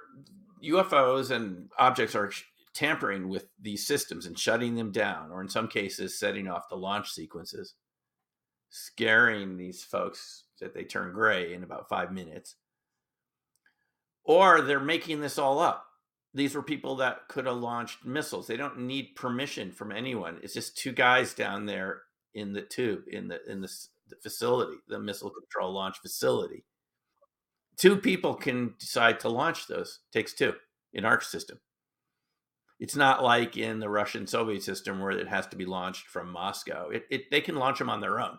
[0.64, 2.32] UFOs and objects are
[2.74, 6.76] tampering with these systems and shutting them down, or in some cases, setting off the
[6.76, 7.76] launch sequences,
[8.70, 12.56] scaring these folks that they turn gray in about five minutes,
[14.24, 15.86] or they're making this all up.
[16.34, 18.46] These were people that could have launched missiles.
[18.46, 20.40] They don't need permission from anyone.
[20.44, 22.04] It's just two guys down there
[22.36, 23.72] in the tube in the in the,
[24.08, 26.64] the facility, the missile control launch facility.
[27.78, 30.00] Two people can decide to launch those.
[30.14, 30.54] Takes two
[30.94, 31.60] in our system.
[32.80, 36.32] It's not like in the Russian Soviet system where it has to be launched from
[36.32, 36.90] Moscow.
[36.90, 38.38] It, it they can launch them on their own.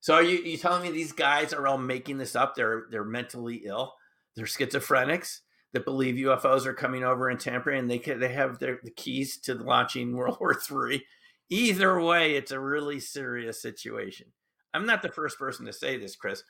[0.00, 2.54] So are you, you telling me these guys are all making this up?
[2.54, 3.94] They're they're mentally ill.
[4.36, 5.40] They're schizophrenics
[5.72, 8.90] that believe UFOs are coming over and tampering, and they can, they have their, the
[8.90, 11.04] keys to launching World War Three.
[11.50, 14.28] Either way, it's a really serious situation.
[14.74, 16.42] I'm not the first person to say this, Chris,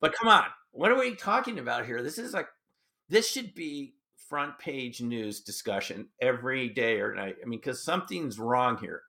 [0.00, 2.02] but come on, what are we talking about here?
[2.02, 2.48] This is like
[3.08, 3.94] this should be
[4.28, 7.36] front page news discussion every day or night.
[7.42, 9.02] I mean, because something's wrong here.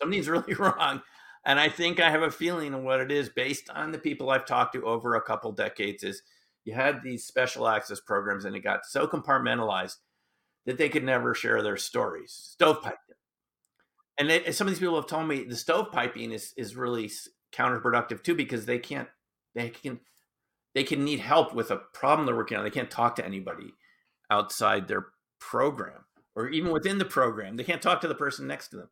[0.00, 1.02] Something's really wrong.
[1.44, 4.30] And I think I have a feeling of what it is based on the people
[4.30, 6.22] I've talked to over a couple decades is
[6.64, 9.96] you had these special access programs and it got so compartmentalized
[10.66, 12.56] that they could never share their stories.
[12.60, 12.94] Stovepipe.
[14.18, 17.10] And some of these people have told me the stovepiping is is really
[17.52, 19.08] counterproductive too because they can't
[19.54, 20.00] they can
[20.74, 22.64] they can need help with a problem they're working on.
[22.64, 23.72] They can't talk to anybody
[24.30, 25.06] outside their
[25.38, 26.04] program
[26.34, 27.56] or even within the program.
[27.56, 28.90] They can't talk to the person next to them.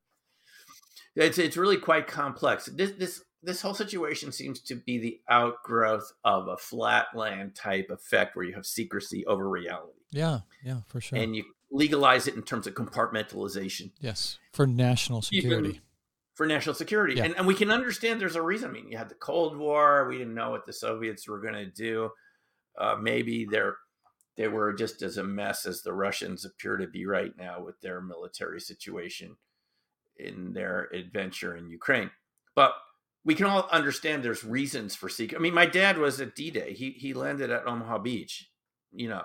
[1.17, 2.67] It's it's really quite complex.
[2.67, 8.35] This this this whole situation seems to be the outgrowth of a flatland type effect
[8.35, 10.01] where you have secrecy over reality.
[10.11, 11.19] Yeah, yeah, for sure.
[11.19, 13.93] And you legalize it in terms of compartmentalization.
[14.01, 15.69] Yes, for national security.
[15.69, 15.81] Even
[16.35, 17.15] for national security.
[17.15, 17.25] Yeah.
[17.25, 18.71] And, and we can understand there's a reason.
[18.71, 20.09] I mean, you had the Cold War.
[20.09, 22.11] We didn't know what the Soviets were going to do.
[22.77, 23.77] Uh, maybe they're
[24.37, 27.81] they were just as a mess as the Russians appear to be right now with
[27.81, 29.37] their military situation
[30.17, 32.11] in their adventure in Ukraine.
[32.55, 32.73] But
[33.25, 35.37] we can all understand there's reasons for seeking.
[35.37, 36.75] I mean, my dad was at D-Day.
[36.75, 38.51] He he landed at Omaha Beach,
[38.93, 39.25] you know,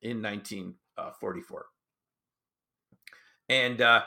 [0.00, 1.66] in 1944,
[3.48, 4.02] and uh,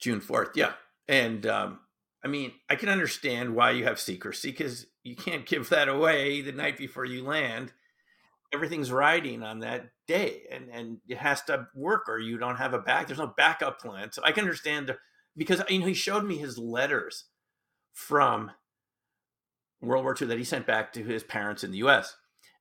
[0.00, 0.56] June 4th.
[0.56, 0.72] Yeah,
[1.06, 1.80] and um,
[2.24, 6.40] I mean, I can understand why you have secrecy because you can't give that away
[6.40, 7.72] the night before you land.
[8.54, 12.72] Everything's riding on that day, and and it has to work, or you don't have
[12.72, 13.06] a back.
[13.06, 14.12] There's no backup plan.
[14.12, 14.96] So I can understand
[15.36, 17.24] because you know he showed me his letters
[17.92, 18.52] from
[19.80, 22.16] World War II that he sent back to his parents in the U.S.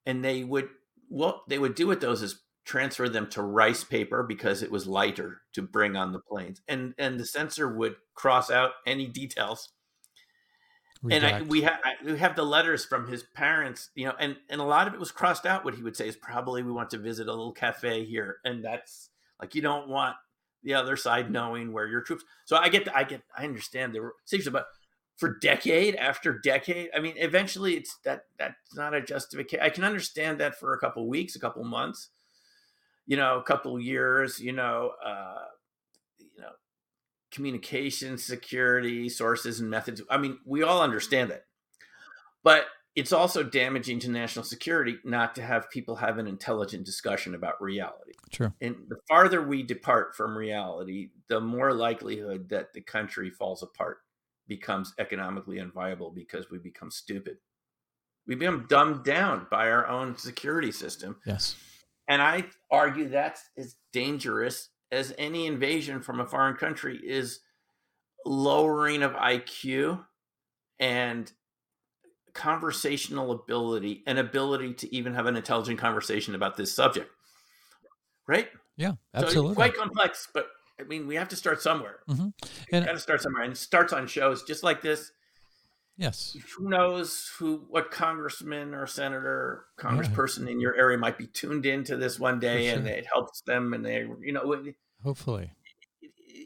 [0.06, 0.70] And they would
[1.08, 4.88] what they would do with those is transfer them to rice paper because it was
[4.88, 9.70] lighter to bring on the planes, and and the censor would cross out any details.
[11.12, 14.62] And I, we have we have the letters from his parents, you know, and and
[14.62, 15.66] a lot of it was crossed out.
[15.66, 18.64] What he would say is probably we want to visit a little cafe here, and
[18.64, 20.16] that's like you don't want
[20.64, 22.24] the other side knowing where your troops.
[22.46, 24.68] So I get, I get, I understand there were seriously, but
[25.18, 29.64] for decade after decade, I mean, eventually it's that that's not a justification.
[29.64, 32.10] I can understand that for a couple weeks, a couple months,
[33.06, 35.63] you know, a couple years, you know, uh, you know,
[37.34, 40.02] communication security sources and methods.
[40.10, 41.46] I mean, we all understand that,
[42.44, 47.34] but it's also damaging to national security not to have people have an intelligent discussion
[47.34, 48.14] about reality.
[48.32, 48.54] True.
[48.62, 53.98] And the farther we depart from reality, the more likelihood that the country falls apart,
[54.48, 57.38] becomes economically unviable because we become stupid.
[58.28, 61.18] We become dumbed down by our own security system.
[61.26, 61.56] Yes.
[62.08, 67.40] And I argue that's as dangerous as any invasion from a foreign country is
[68.26, 70.06] lowering of IQ
[70.80, 71.32] and
[72.34, 77.10] conversational ability and ability to even have an intelligent conversation about this subject.
[78.28, 78.48] Right?
[78.78, 79.52] Yeah, absolutely.
[79.52, 80.48] So quite complex, but
[80.80, 82.00] I mean, we have to start somewhere.
[82.10, 82.30] Mm-hmm.
[82.72, 85.12] And got to start somewhere, and it starts on shows just like this.
[85.96, 86.36] Yes.
[86.58, 90.54] Who knows who, what congressman or senator, congressperson yeah.
[90.54, 92.80] in your area might be tuned into this one day, sure.
[92.80, 94.64] and it helps them, and they, you know,
[95.04, 95.52] hopefully.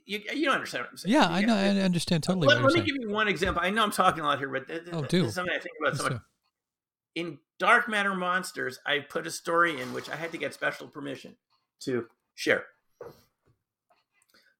[0.05, 1.13] You, you don't understand what I'm saying?
[1.13, 1.55] Yeah, I know.
[1.55, 2.47] I understand totally.
[2.47, 3.61] Let, let me give you one example.
[3.63, 5.25] I know I'm talking a lot here, but th- th- oh, this do.
[5.25, 6.21] is something I think about so much.
[7.15, 10.87] In Dark Matter Monsters, I put a story in which I had to get special
[10.87, 11.35] permission
[11.81, 12.05] to
[12.35, 12.65] share.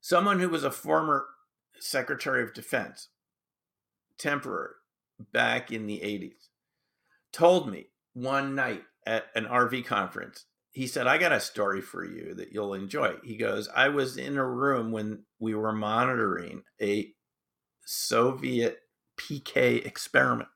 [0.01, 1.27] Someone who was a former
[1.79, 3.09] Secretary of Defense,
[4.17, 4.71] temporary,
[5.31, 6.47] back in the 80s,
[7.31, 10.45] told me one night at an RV conference
[10.77, 13.15] he said, I got a story for you that you'll enjoy.
[13.23, 17.15] He goes, I was in a room when we were monitoring a
[17.83, 18.77] Soviet
[19.19, 20.49] PK experiment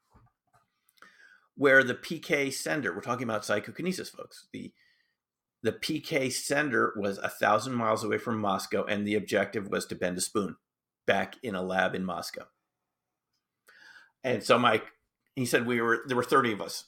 [1.55, 4.71] where the PK sender, we're talking about psychokinesis, folks, the
[5.63, 9.95] the PK sender was a thousand miles away from Moscow, and the objective was to
[9.95, 10.55] bend a spoon
[11.07, 12.45] back in a lab in Moscow.
[14.23, 14.85] And so Mike,
[15.35, 16.85] he said we were there were 30 of us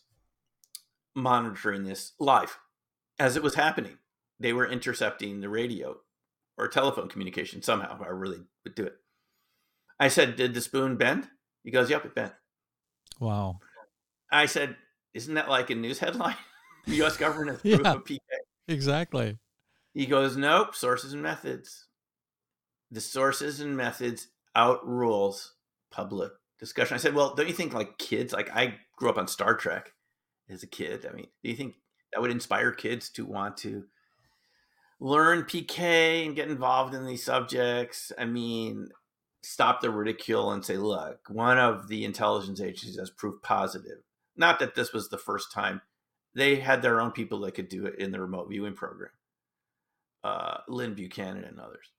[1.15, 2.59] monitoring this live
[3.19, 3.97] as it was happening.
[4.39, 5.97] They were intercepting the radio
[6.57, 8.95] or telephone communication somehow, I really would do it.
[9.99, 11.27] I said, Did the spoon bend?
[11.63, 12.33] He goes, Yep, it bent.
[13.19, 13.59] Wow.
[14.31, 14.75] I said,
[15.13, 16.35] Isn't that like a news headline?
[16.85, 17.93] the US government has proof Yeah.
[17.93, 18.19] of PK.
[18.67, 19.37] Exactly.
[19.93, 21.87] He goes, Nope, sources and methods.
[22.91, 25.53] The sources and methods outrules
[25.91, 26.95] public discussion.
[26.95, 29.91] I said, Well, don't you think like kids, like I grew up on Star Trek
[30.49, 31.05] as a kid.
[31.09, 31.75] I mean, do you think
[32.13, 33.85] that would inspire kids to want to
[34.99, 38.11] learn PK and get involved in these subjects?
[38.17, 38.89] I mean,
[39.41, 43.99] stop the ridicule and say, look, one of the intelligence agencies has proof positive.
[44.35, 45.81] Not that this was the first time.
[46.33, 49.11] They had their own people that could do it in the remote viewing program.
[50.23, 51.91] Uh, Lyn Buchanan and others.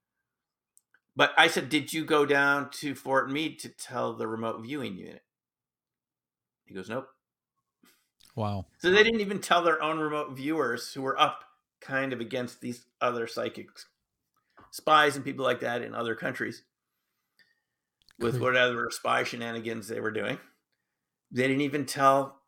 [1.15, 4.97] But I said, did you go down to Fort Meade to tell the remote viewing
[4.97, 5.23] unit?
[6.65, 7.09] He goes, nope.
[8.37, 8.67] Wow.
[8.79, 11.45] So they didn't even tell their own remote viewers who were up
[11.81, 13.87] kind of against these other psychics,
[14.71, 16.65] spies and people like that in other countries
[18.19, 20.39] with whatever spy shenanigans they were doing.
[21.31, 22.41] They didn't even tell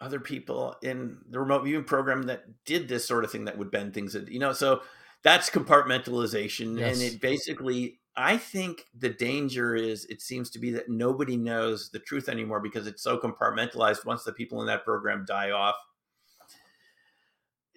[0.00, 3.70] other people in the remote viewing program that did this sort of thing that would
[3.70, 4.16] bend things.
[4.28, 4.82] You know, so
[5.22, 6.78] that's compartmentalization.
[6.78, 6.94] Yes.
[6.94, 11.88] And it basically, I think the danger is it seems to be that nobody knows
[11.90, 14.04] the truth anymore because it's so compartmentalized.
[14.04, 15.76] Once the people in that program die off,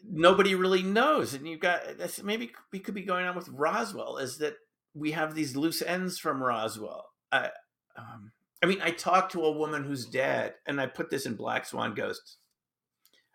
[0.04, 1.34] nobody really knows.
[1.34, 1.82] And you've got
[2.24, 4.56] maybe we could be going on with Roswell is that
[4.94, 7.06] we have these loose ends from Roswell.
[7.32, 7.50] I,
[7.98, 8.32] um,
[8.62, 11.66] I mean, I talked to a woman whose dad, and I put this in Black
[11.66, 12.38] Swan Ghosts.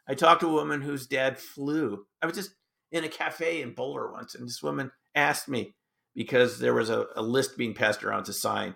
[0.09, 2.05] I talked to a woman whose dad flew.
[2.21, 2.55] I was just
[2.93, 5.75] in a cafe in Boulder once, and this woman asked me
[6.15, 8.75] because there was a, a list being passed around to sign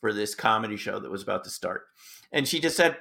[0.00, 1.82] for this comedy show that was about to start.
[2.32, 2.96] And she just said,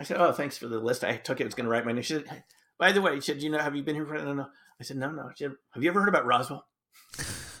[0.00, 1.04] I said, Oh, thanks for the list.
[1.04, 2.02] I took it, I was going to write my name.
[2.02, 2.44] She said,
[2.78, 4.46] By the way, she said, You know, have you been here for no, no.
[4.80, 5.30] I said, No, no.
[5.36, 6.66] She said, Have you ever heard about Roswell?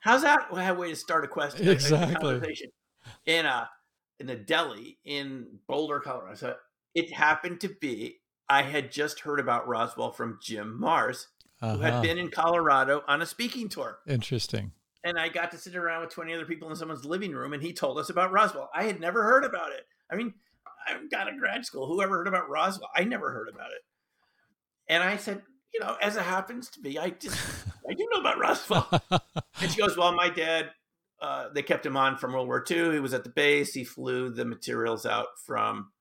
[0.00, 1.66] How's that a way to start a question?
[1.66, 2.14] a- a Exactly.
[2.14, 2.70] conversation?
[3.26, 3.68] In a
[4.18, 6.34] in a deli in Boulder, Colorado.
[6.36, 6.54] So
[6.94, 11.26] it happened to be I had just heard about Roswell from Jim Marrs,
[11.62, 11.78] who Uh-huh.
[11.92, 13.98] had been in Colorado on a speaking tour.
[14.06, 14.72] Interesting.
[15.04, 17.62] And I got to sit around with 20 other people in someone's living room, and
[17.62, 18.68] he told us about Roswell.
[18.74, 19.86] I had never heard about it.
[20.10, 20.34] I mean,
[20.88, 21.86] I've got a grad school.
[21.86, 22.90] Whoever heard about Roswell?
[22.94, 23.80] I never heard about it.
[24.88, 25.42] And I said,
[25.72, 27.36] you know, as it happens to be, I just
[27.88, 28.88] I do know about Roswell.
[29.60, 30.70] And she goes, Well, my dad,
[31.20, 32.92] uh, they kept him on from World War II.
[32.92, 33.72] He was at the base.
[33.72, 35.92] He flew the materials out from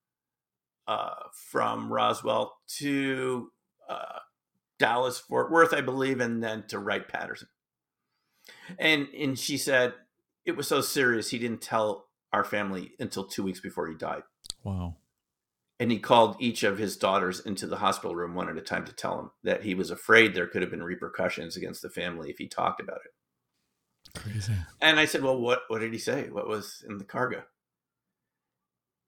[0.87, 1.13] uh,
[1.51, 3.49] from Roswell to
[3.89, 4.19] uh,
[4.81, 7.47] Dallas, Fort Worth, I believe, and then to Wright Patterson.
[8.79, 9.93] And and she said
[10.43, 14.23] it was so serious he didn't tell our family until two weeks before he died.
[14.63, 14.95] wow.
[15.79, 18.85] And he called each of his daughters into the hospital room one at a time
[18.85, 22.29] to tell them that he was afraid there could have been repercussions against the family
[22.29, 24.19] if he talked about it.
[24.19, 24.53] Crazy.
[24.79, 26.29] And I said, Well, what, what did he say?
[26.29, 27.43] What was in the cargo?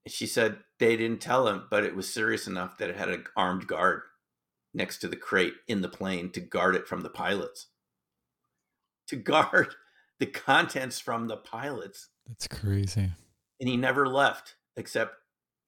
[0.05, 3.09] And she said, They didn't tell him, but it was serious enough that it had
[3.09, 4.01] an armed guard
[4.74, 7.67] next to the crate in the plane to guard it from the pilots,
[9.07, 9.76] to guard
[10.19, 12.09] the contents from the pilots.
[12.28, 13.11] That's crazy.
[13.59, 15.15] And he never left except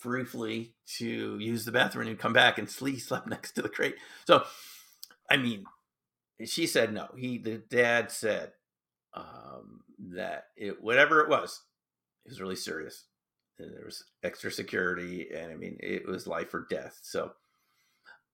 [0.01, 3.95] briefly to use the bathroom and come back and sleep, slept next to the crate.
[4.25, 4.43] So,
[5.29, 5.65] I mean,
[6.45, 7.07] she said no.
[7.17, 8.51] He, the dad said
[9.13, 9.81] um,
[10.13, 11.61] that it, whatever it was,
[12.25, 13.05] it was really serious.
[13.57, 16.99] And there was extra security, and I mean, it was life or death.
[17.01, 17.31] So,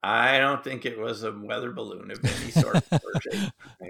[0.04, 2.78] I don't think it was a weather balloon of any sort.
[2.92, 3.00] or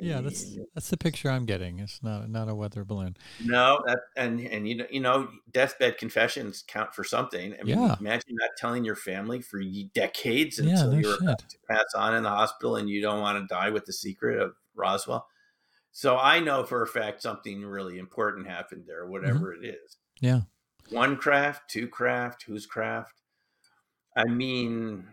[0.01, 1.79] yeah, that's mean, that's the picture I'm getting.
[1.79, 3.15] It's not not a weather balloon.
[3.45, 7.53] no, that and and you know you know deathbed confessions count for something.
[7.53, 7.95] I mean, Yeah.
[7.99, 9.61] imagine not telling your family for
[9.93, 13.39] decades until no you're about to pass on in the hospital, and you don't want
[13.39, 15.27] to die with the secret of Roswell.
[15.93, 19.97] So I know for a fact something really important happened there, whatever it is.
[20.21, 20.25] Mm-hmm.
[20.25, 20.41] Yeah.
[20.89, 23.13] One craft, two craft, whose craft?
[24.15, 25.05] I mean,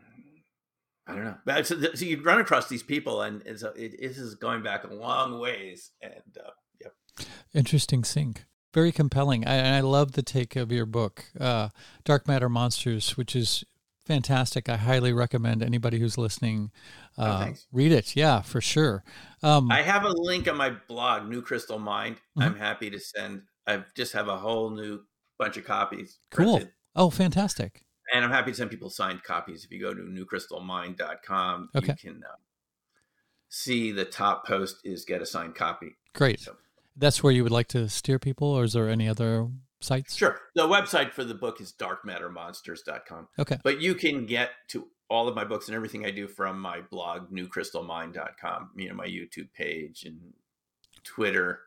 [1.09, 1.37] I don't know.
[1.45, 4.63] But So, so you run across these people, and it's, a- it, this is going
[4.63, 5.91] back a long ways.
[6.03, 6.13] And
[6.45, 6.51] uh,
[6.81, 8.45] yeah, Interesting sync.
[8.75, 9.47] Very compelling.
[9.47, 11.71] I, and I love the take of your book, uh,
[12.05, 13.65] Dark Matter Monsters, which is
[14.07, 14.69] fantastic.
[14.69, 16.71] I highly recommend anybody who's listening
[17.17, 17.67] uh, thanks.
[17.73, 18.15] read it.
[18.15, 19.03] Yeah, for sure.
[19.43, 22.17] Um, I have a link on my blog, New Crystal Mind.
[22.39, 22.45] Mhm.
[22.45, 23.43] I'm happy to send.
[23.67, 25.01] I just have a whole new
[25.39, 26.19] bunch of copies.
[26.31, 26.57] Cool.
[26.59, 26.73] printed.
[26.95, 27.85] oh, fantastic.
[28.15, 29.65] And I'm happy to send people signed copies.
[29.65, 31.87] If you go to newcrystalmind.com, Okay.
[32.03, 32.37] you can uh,
[33.49, 35.97] see the top post is get a signed copy.
[36.15, 36.41] Great.
[36.41, 36.57] So,
[36.97, 39.49] That's where you would like to steer people, or is there any other
[39.81, 40.17] sites?
[40.17, 40.39] sure.
[40.55, 43.29] The website for the book is darkmattermonsters.com.
[43.39, 43.59] Okay.
[43.63, 46.81] But you can get to all of my books and everything I do from my
[46.91, 50.19] blog, newcrystalmind.com, you know, my YouTube page and
[51.05, 51.61] Twitter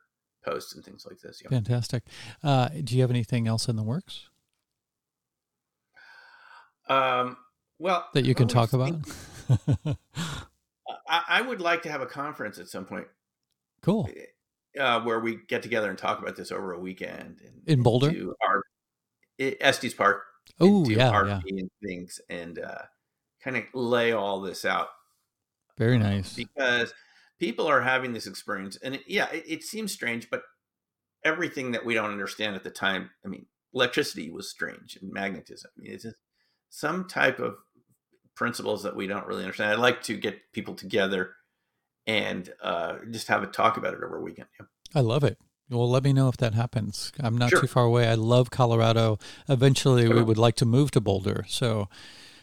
[0.44, 1.42] posts and things like this.
[1.42, 1.50] Yeah.
[1.50, 2.04] Fantastic.
[2.44, 4.28] Uh, do you have anything else in the works
[6.88, 7.38] Um,
[7.80, 8.96] well, that you can talk about?
[11.08, 13.08] I, I would like to have a conference at some point
[13.82, 14.10] cool.
[14.80, 17.42] uh, where we get together and talk about this over a weekend.
[17.46, 18.14] And, In Boulder?
[18.42, 18.64] Our,
[19.40, 20.24] Estes Park.
[20.60, 21.60] Oh, yeah, RP yeah.
[21.60, 22.84] And things and uh,
[23.44, 24.90] kind of lay all this out
[25.78, 26.34] Very nice.
[26.34, 26.94] because
[27.40, 30.44] people are having this experience and it, yeah it, it seems strange but
[31.24, 35.72] everything that we don't understand at the time i mean electricity was strange and magnetism
[35.78, 36.16] I mean, it's just
[36.72, 37.55] some type of
[38.36, 41.36] principles that we don't really understand i'd like to get people together
[42.07, 44.65] and uh, just have a talk about it over a weekend Yeah.
[44.95, 45.38] I love it.
[45.69, 47.13] Well, let me know if that happens.
[47.19, 47.61] I'm not Sure.
[47.61, 48.07] too far away.
[48.09, 49.19] I love Colorado.
[49.47, 51.45] Eventually, we would like to move to Boulder.
[51.47, 51.88] So,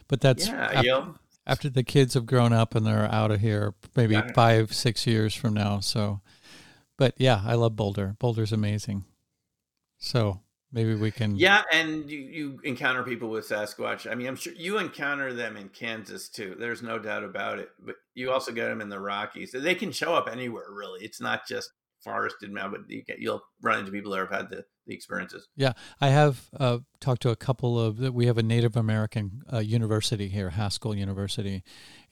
[0.07, 1.15] but that's yeah af- you know,
[1.47, 4.33] after the kids have grown up and they're out of here, maybe it.
[4.35, 5.81] five, six years from now.
[5.81, 6.21] So,
[6.97, 8.15] but yeah, I love Boulder.
[8.19, 9.05] Boulder's amazing.
[9.99, 10.41] So
[10.73, 11.37] maybe we can.
[11.37, 15.57] yeah and you, you encounter people with sasquatch i mean i'm sure you encounter them
[15.57, 19.01] in kansas too there's no doubt about it but you also get them in the
[19.01, 21.71] rockies they can show up anywhere really it's not just
[22.03, 25.49] forested mountain but you get, you'll run into people that have had the, the experiences
[25.57, 27.99] Yeah, I have uh, talked to a couple of.
[27.99, 31.63] That we have a Native American uh, university here, Haskell University,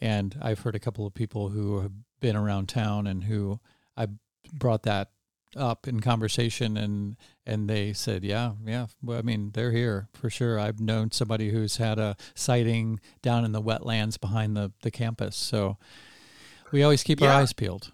[0.00, 3.61] and I've heard a couple of people who have been around town and who
[3.96, 4.09] I
[4.52, 5.11] brought that
[5.57, 8.86] up in conversation, and and they said, yeah, yeah.
[9.02, 10.59] Well, I mean, they're here for sure.
[10.59, 15.36] I've known somebody who's had a sighting down in the wetlands behind the the campus,
[15.36, 15.78] so
[16.72, 17.92] we always keep our eyes peeled.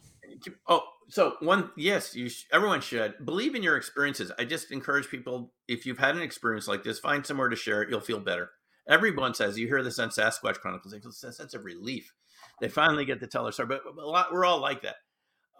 [0.68, 5.08] oh so one yes you sh- everyone should believe in your experiences i just encourage
[5.08, 8.18] people if you've had an experience like this find somewhere to share it you'll feel
[8.18, 8.50] better
[8.88, 12.14] everyone says you hear this on sasquatch chronicles it's a sense of relief
[12.60, 14.96] they finally get to tell their story but a lot we're all like that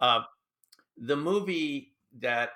[0.01, 0.21] uh,
[0.97, 2.51] the movie that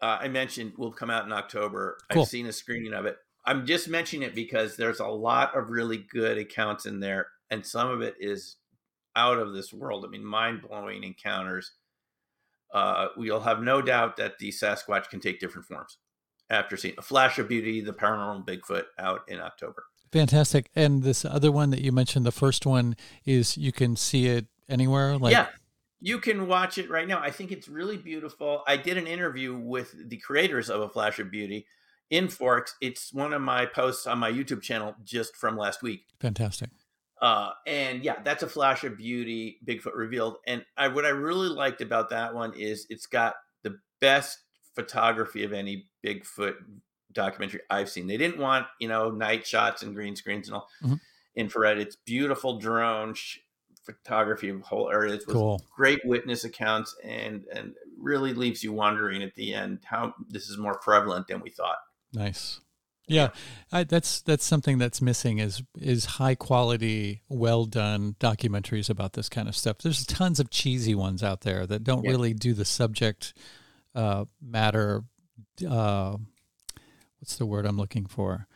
[0.00, 1.98] uh, I mentioned will come out in October.
[2.10, 2.22] Cool.
[2.22, 3.16] I've seen a screening of it.
[3.44, 7.66] I'm just mentioning it because there's a lot of really good accounts in there, and
[7.66, 8.56] some of it is
[9.16, 10.04] out of this world.
[10.04, 11.72] I mean, mind blowing encounters.
[12.72, 15.98] Uh, we'll have no doubt that the Sasquatch can take different forms
[16.48, 19.84] after seeing a flash of beauty, the paranormal Bigfoot out in October.
[20.12, 20.70] Fantastic.
[20.74, 24.46] And this other one that you mentioned, the first one is you can see it
[24.68, 25.16] anywhere.
[25.16, 25.48] Like, yeah,
[26.04, 27.20] you can watch it right now.
[27.20, 28.62] I think it's really beautiful.
[28.66, 31.66] I did an interview with the creators of A Flash of Beauty
[32.10, 32.74] in Forks.
[32.80, 36.04] It's one of my posts on my YouTube channel just from last week.
[36.20, 36.70] fantastic.
[37.20, 40.38] Uh, and yeah, that's a flash of beauty, Bigfoot revealed.
[40.48, 44.38] And I, what I really liked about that one is it's got the best
[44.74, 46.54] photography of any Bigfoot
[47.12, 48.08] documentary I've seen.
[48.08, 50.98] They didn't want you know night shots and green screens and all Mhm.
[51.36, 51.78] infrared.
[51.78, 53.38] It's beautiful drone sh-
[53.84, 55.62] photography of whole areas with Cool.
[55.74, 60.58] great witness accounts and and really leaves you wondering at the end how this is
[60.58, 61.78] more prevalent than we thought.
[62.12, 62.60] Nice.
[63.08, 63.30] Yeah,
[63.72, 69.28] I, that's that's something that's missing is is high quality, well done documentaries about this
[69.28, 69.78] kind of stuff.
[69.78, 72.12] There's tons of cheesy ones out there that don't Yeah.
[72.12, 73.34] really do the subject
[73.94, 75.02] uh, matter.
[75.68, 76.16] Uh,
[77.18, 78.46] what's the word I'm looking for?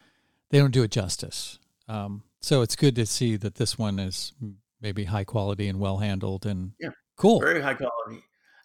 [0.50, 1.58] They don't do it justice.
[1.88, 4.32] Um, so it's good to see that this one is
[4.80, 6.90] maybe high quality and well handled and Yeah.
[7.16, 7.40] cool.
[7.40, 8.22] Very high quality.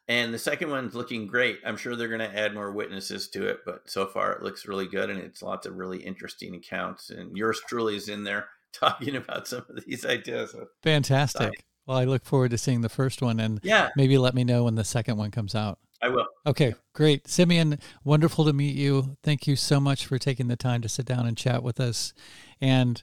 [0.08, 1.60] And the second one's looking great.
[1.66, 4.68] I'm sure they're going to add more witnesses to it, but so far it looks
[4.68, 7.10] really good and it's lots of really interesting accounts.
[7.12, 10.54] And yours truly is in there talking about some of these ideas.
[10.84, 11.64] Fantastic.
[11.86, 14.66] Well, I look forward to seeing the first one and yeah, maybe let me know
[14.66, 15.80] when the second one comes out.
[16.02, 16.26] I will.
[16.46, 17.28] Okay, great.
[17.28, 19.18] Simeon, wonderful to meet you.
[19.24, 22.14] Thank you so much for taking the time to sit down and chat with us.
[22.60, 23.02] And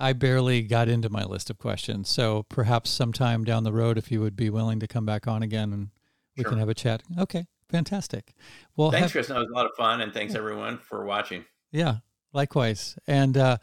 [0.00, 2.08] I barely got into my list of questions.
[2.08, 5.42] So perhaps sometime down the road, if you would be willing to come back on
[5.42, 5.88] again and
[6.36, 6.50] we Sure.
[6.50, 7.02] can have a chat.
[7.18, 8.34] Okay, fantastic.
[8.76, 9.26] Well, Thanks, have- Chris.
[9.28, 10.00] That was a lot of fun.
[10.00, 11.44] And thanks, everyone, for watching.
[11.70, 11.96] yeah,
[12.32, 12.96] likewise.
[13.06, 13.58] And uh,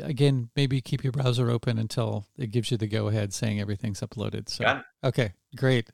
[0.00, 4.00] again, maybe keep your browser open until it gives you the go ahead saying everything's
[4.00, 4.48] uploaded.
[4.48, 5.90] So, okay, great.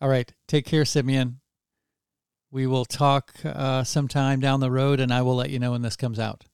[0.00, 0.32] All right.
[0.46, 1.40] Take care, Simeon.
[2.50, 5.82] We will talk uh, sometime down the road, and I will let you know when
[5.82, 6.44] this comes out.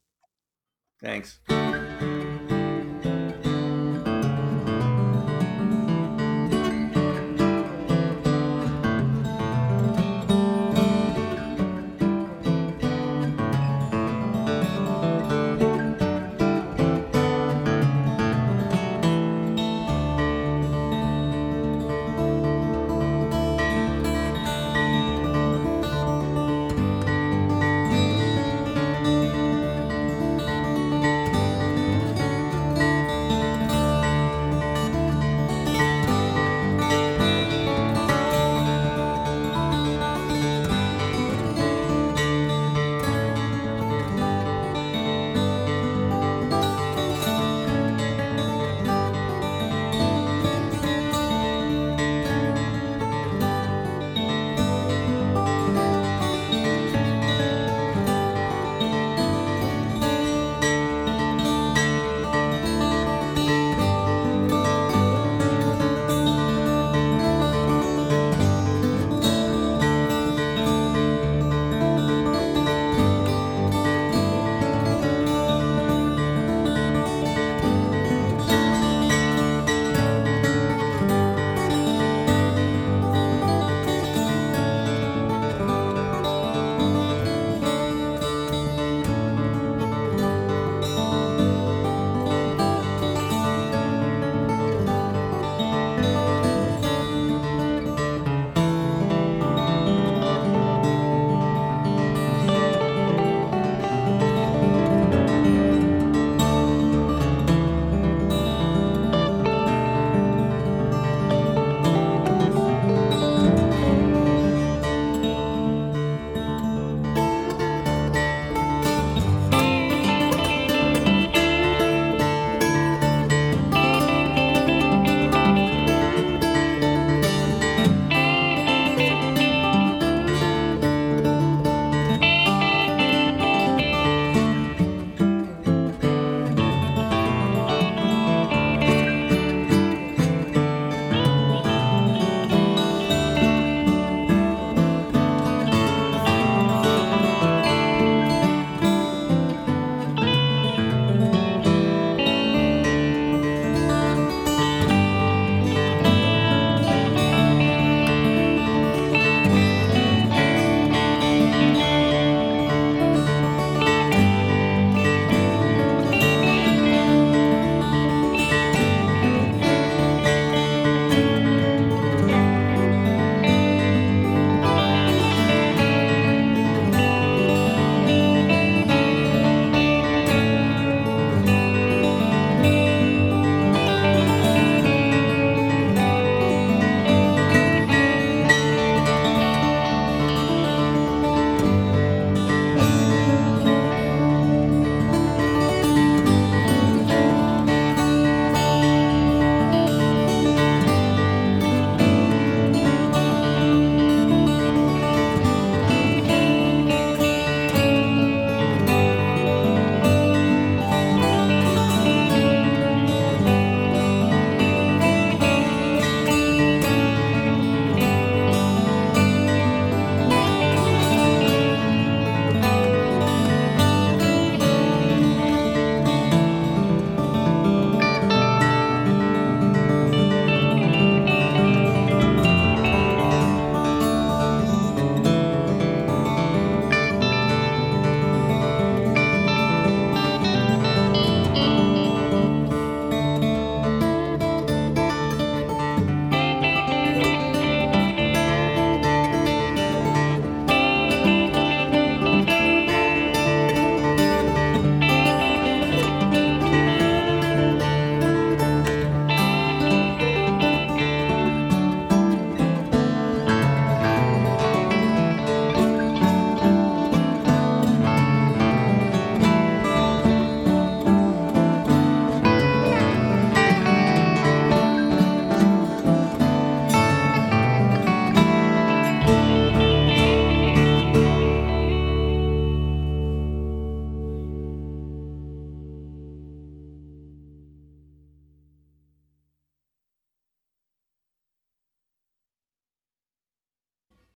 [1.02, 1.38] Thanks.